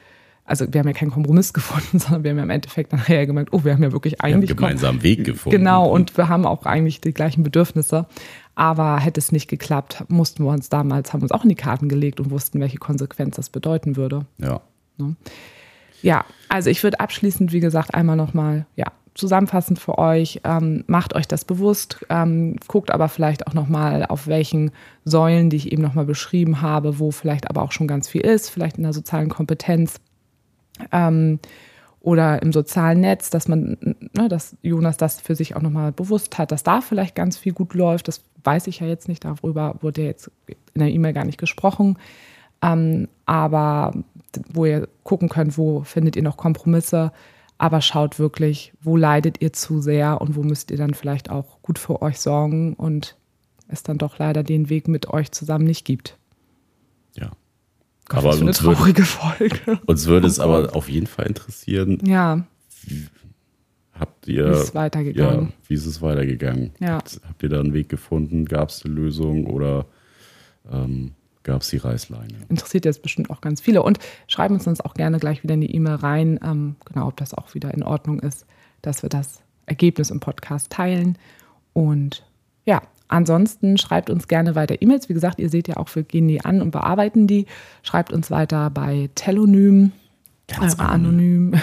also 0.44 0.66
wir 0.70 0.80
haben 0.80 0.88
ja 0.88 0.94
keinen 0.94 1.10
Kompromiss 1.10 1.52
gefunden, 1.54 1.98
sondern 1.98 2.24
wir 2.24 2.30
haben 2.30 2.38
ja 2.38 2.44
im 2.44 2.50
Endeffekt 2.50 2.92
nachher 2.92 3.26
gemerkt, 3.26 3.52
oh, 3.52 3.64
wir 3.64 3.74
haben 3.74 3.82
ja 3.82 3.92
wirklich 3.92 4.20
eigentlich 4.20 4.50
wir 4.50 4.56
haben 4.56 4.60
gemeinsam 4.60 5.02
Weg 5.02 5.24
gefunden. 5.24 5.56
Genau, 5.56 5.88
und 5.88 6.16
wir 6.16 6.28
haben 6.28 6.46
auch 6.46 6.64
eigentlich 6.64 7.00
die 7.00 7.12
gleichen 7.12 7.42
Bedürfnisse. 7.42 8.06
Aber 8.54 8.98
hätte 8.98 9.18
es 9.18 9.32
nicht 9.32 9.48
geklappt, 9.48 10.04
mussten 10.08 10.44
wir 10.44 10.50
uns 10.50 10.68
damals, 10.68 11.12
haben 11.12 11.22
uns 11.22 11.32
auch 11.32 11.42
in 11.42 11.48
die 11.48 11.54
Karten 11.54 11.88
gelegt 11.88 12.20
und 12.20 12.30
wussten, 12.30 12.60
welche 12.60 12.76
Konsequenz 12.76 13.36
das 13.36 13.48
bedeuten 13.48 13.96
würde. 13.96 14.26
Ja. 14.36 14.60
Ne? 14.98 15.16
Ja, 16.02 16.24
also 16.48 16.68
ich 16.68 16.82
würde 16.82 17.00
abschließend, 17.00 17.52
wie 17.52 17.60
gesagt, 17.60 17.94
einmal 17.94 18.16
nochmal, 18.16 18.66
ja, 18.76 18.92
zusammenfassend 19.14 19.78
für 19.78 19.98
euch, 19.98 20.40
ähm, 20.44 20.84
macht 20.86 21.14
euch 21.14 21.28
das 21.28 21.44
bewusst, 21.44 22.04
ähm, 22.08 22.56
guckt 22.66 22.90
aber 22.90 23.08
vielleicht 23.08 23.46
auch 23.46 23.54
nochmal, 23.54 24.06
auf 24.06 24.26
welchen 24.26 24.70
Säulen, 25.04 25.50
die 25.50 25.56
ich 25.56 25.72
eben 25.72 25.82
nochmal 25.82 26.06
beschrieben 26.06 26.62
habe, 26.62 26.98
wo 26.98 27.10
vielleicht 27.10 27.50
aber 27.50 27.62
auch 27.62 27.72
schon 27.72 27.86
ganz 27.86 28.08
viel 28.08 28.22
ist, 28.22 28.48
vielleicht 28.48 28.78
in 28.78 28.84
der 28.84 28.92
sozialen 28.92 29.28
Kompetenz 29.28 30.00
ähm, 30.92 31.40
oder 32.00 32.42
im 32.42 32.52
sozialen 32.52 33.00
Netz, 33.00 33.30
dass 33.30 33.48
man, 33.48 33.76
ne, 34.16 34.28
dass 34.28 34.56
Jonas 34.62 34.96
das 34.96 35.20
für 35.20 35.34
sich 35.34 35.56
auch 35.56 35.62
nochmal 35.62 35.92
bewusst 35.92 36.38
hat, 36.38 36.50
dass 36.50 36.62
da 36.62 36.80
vielleicht 36.80 37.14
ganz 37.14 37.36
viel 37.36 37.52
gut 37.52 37.74
läuft. 37.74 38.08
Das 38.08 38.22
weiß 38.44 38.66
ich 38.66 38.80
ja 38.80 38.86
jetzt 38.86 39.08
nicht, 39.08 39.24
darüber 39.24 39.76
wurde 39.82 40.02
jetzt 40.02 40.30
in 40.46 40.80
der 40.80 40.90
E-Mail 40.90 41.12
gar 41.12 41.24
nicht 41.24 41.38
gesprochen. 41.38 41.98
Ähm, 42.62 43.08
aber 43.26 43.92
wo 44.52 44.64
ihr 44.64 44.88
gucken 45.04 45.28
könnt, 45.28 45.58
wo 45.58 45.82
findet 45.82 46.16
ihr 46.16 46.22
noch 46.22 46.36
Kompromisse, 46.36 47.12
aber 47.62 47.80
schaut 47.80 48.18
wirklich, 48.18 48.72
wo 48.80 48.96
leidet 48.96 49.40
ihr 49.40 49.52
zu 49.52 49.80
sehr 49.80 50.20
und 50.20 50.34
wo 50.34 50.42
müsst 50.42 50.72
ihr 50.72 50.76
dann 50.76 50.94
vielleicht 50.94 51.30
auch 51.30 51.62
gut 51.62 51.78
für 51.78 52.02
euch 52.02 52.18
sorgen 52.18 52.74
und 52.74 53.16
es 53.68 53.84
dann 53.84 53.98
doch 53.98 54.18
leider 54.18 54.42
den 54.42 54.68
Weg 54.68 54.88
mit 54.88 55.08
euch 55.08 55.30
zusammen 55.30 55.64
nicht 55.64 55.84
gibt. 55.84 56.18
Ja. 57.14 57.30
Gott, 58.08 58.18
aber 58.18 58.32
eine 58.32 58.46
uns 58.46 58.64
würde, 58.64 58.76
traurige 58.76 59.04
Folge. 59.04 59.80
uns 59.86 60.06
würde 60.06 60.26
es 60.26 60.40
aber 60.40 60.74
auf 60.74 60.88
jeden 60.88 61.06
Fall 61.06 61.26
interessieren, 61.26 62.00
Ja, 62.04 62.44
habt 63.92 64.26
ihr. 64.26 64.48
Wie 64.48 64.54
ist 64.54 64.62
es 64.64 64.74
weitergegangen? 64.74 65.46
Ja, 65.46 65.52
wie 65.68 65.74
ist 65.74 65.86
es 65.86 66.02
weitergegangen? 66.02 66.72
Ja. 66.80 66.94
Habt, 66.96 67.20
habt 67.28 67.42
ihr 67.44 67.48
da 67.48 67.60
einen 67.60 67.74
Weg 67.74 67.88
gefunden? 67.88 68.44
Gab 68.44 68.70
es 68.70 68.84
eine 68.84 68.92
Lösung 68.92 69.46
oder 69.46 69.86
ähm, 70.68 71.12
gab 71.42 71.62
es 71.62 71.68
die 71.68 71.78
Reißleine? 71.78 72.34
interessiert 72.48 72.84
jetzt 72.84 73.02
bestimmt 73.02 73.30
auch 73.30 73.40
ganz 73.40 73.60
viele. 73.60 73.82
Und 73.82 73.98
schreiben 74.26 74.54
uns 74.54 74.64
sonst 74.64 74.84
auch 74.84 74.94
gerne 74.94 75.18
gleich 75.18 75.42
wieder 75.42 75.54
in 75.54 75.60
die 75.60 75.74
E-Mail 75.74 75.96
rein, 75.96 76.40
ähm, 76.44 76.76
genau, 76.84 77.08
ob 77.08 77.16
das 77.16 77.34
auch 77.34 77.54
wieder 77.54 77.72
in 77.74 77.82
Ordnung 77.82 78.20
ist, 78.20 78.46
dass 78.82 79.02
wir 79.02 79.08
das 79.08 79.40
Ergebnis 79.66 80.10
im 80.10 80.20
Podcast 80.20 80.70
teilen. 80.70 81.18
Und 81.72 82.24
ja, 82.64 82.82
ansonsten 83.08 83.78
schreibt 83.78 84.10
uns 84.10 84.28
gerne 84.28 84.54
weiter 84.54 84.80
E-Mails. 84.80 85.08
Wie 85.08 85.14
gesagt, 85.14 85.38
ihr 85.38 85.48
seht 85.48 85.68
ja 85.68 85.76
auch, 85.76 85.94
wir 85.94 86.02
gehen 86.02 86.28
die 86.28 86.44
an 86.44 86.60
und 86.60 86.70
bearbeiten 86.70 87.26
die. 87.26 87.46
Schreibt 87.82 88.12
uns 88.12 88.30
weiter 88.30 88.70
bei 88.70 89.10
Telonym, 89.14 89.92
Ganz 90.48 90.74
äh, 90.74 90.82
anonym. 90.82 91.54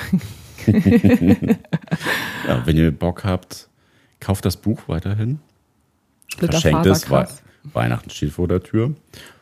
Ja, 2.47 2.65
wenn 2.65 2.77
ihr 2.77 2.91
Bock 2.91 3.23
habt, 3.23 3.69
kauft 4.19 4.45
das 4.45 4.57
Buch 4.57 4.81
weiterhin. 4.87 5.39
Verschenkt 6.37 6.85
es. 6.85 7.03
Faserkraft. 7.05 7.43
Weihnachten 7.73 8.09
steht 8.09 8.31
vor 8.31 8.47
der 8.47 8.61
Tür. 8.61 8.95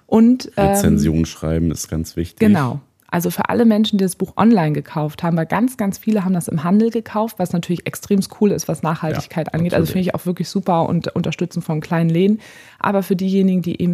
Und 0.08 0.52
ähm, 0.58 0.70
Rezension 0.70 1.26
schreiben 1.26 1.70
ist 1.70 1.90
ganz 1.90 2.16
wichtig. 2.16 2.40
Genau. 2.40 2.80
Also 3.10 3.30
für 3.30 3.48
alle 3.50 3.66
Menschen, 3.66 3.98
die 3.98 4.04
das 4.04 4.16
Buch 4.16 4.34
online 4.36 4.74
gekauft 4.74 5.24
haben, 5.24 5.38
weil 5.38 5.46
ganz, 5.46 5.78
ganz 5.78 5.98
viele 5.98 6.26
haben 6.26 6.34
das 6.34 6.50
im 6.50 6.64
Handel 6.64 6.90
gekauft, 6.90 7.40
was 7.40 7.54
natürlich 7.54 7.86
extrem 7.88 8.20
cool 8.42 8.52
ist, 8.52 8.68
was 8.68 8.84
Nachhaltigkeit 8.84 9.48
Ja, 9.48 9.54
angeht. 9.54 9.74
Also 9.74 9.84
absolut. 9.84 9.94
finde 9.94 10.10
ich 10.10 10.16
auch 10.16 10.26
wirklich 10.26 10.50
super 10.50 10.90
und 10.90 11.08
unterstützen 11.16 11.62
von 11.62 11.80
kleinen 11.80 12.10
Läden. 12.10 12.40
Aber 12.80 13.04
für 13.04 13.16
diejenigen, 13.16 13.62
die 13.62 13.82
eben 13.82 13.94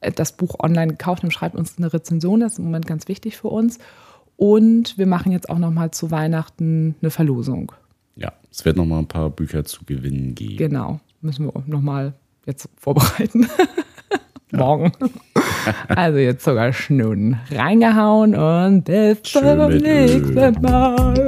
das 0.00 0.36
Buch 0.36 0.56
online 0.60 0.92
gekauft 0.92 1.22
haben, 1.22 1.32
schreibt 1.32 1.56
uns 1.56 1.76
eine 1.78 1.92
Rezension. 1.92 2.40
Das 2.40 2.52
ist 2.52 2.58
im 2.58 2.66
Moment 2.66 2.86
ganz 2.86 3.08
wichtig 3.08 3.36
für 3.36 3.48
uns. 3.48 3.78
Und 4.36 4.96
wir 4.98 5.06
machen 5.06 5.32
jetzt 5.32 5.48
auch 5.48 5.58
noch 5.58 5.70
mal 5.72 5.90
zu 5.90 6.10
Weihnachten 6.10 6.94
eine 7.00 7.10
Verlosung. 7.10 7.72
Ja, 8.14 8.32
es 8.50 8.64
wird 8.64 8.76
noch 8.76 8.84
mal 8.84 8.98
ein 8.98 9.08
paar 9.08 9.30
Bücher 9.30 9.64
zu 9.64 9.84
gewinnen 9.84 10.34
geben. 10.34 10.56
Genau. 10.56 11.00
Müssen 11.20 11.46
wir 11.46 11.52
noch 11.66 11.80
mal 11.80 12.14
jetzt 12.44 12.68
vorbereiten. 12.76 13.48
morgen. 14.52 14.92
also 15.88 16.18
jetzt 16.18 16.44
sogar 16.44 16.72
Schnuden 16.72 17.40
reingehauen 17.50 18.34
und 18.34 18.84
bis 18.84 19.22
zum 19.22 19.68
nächsten 19.68 20.62
Mal. 20.62 21.26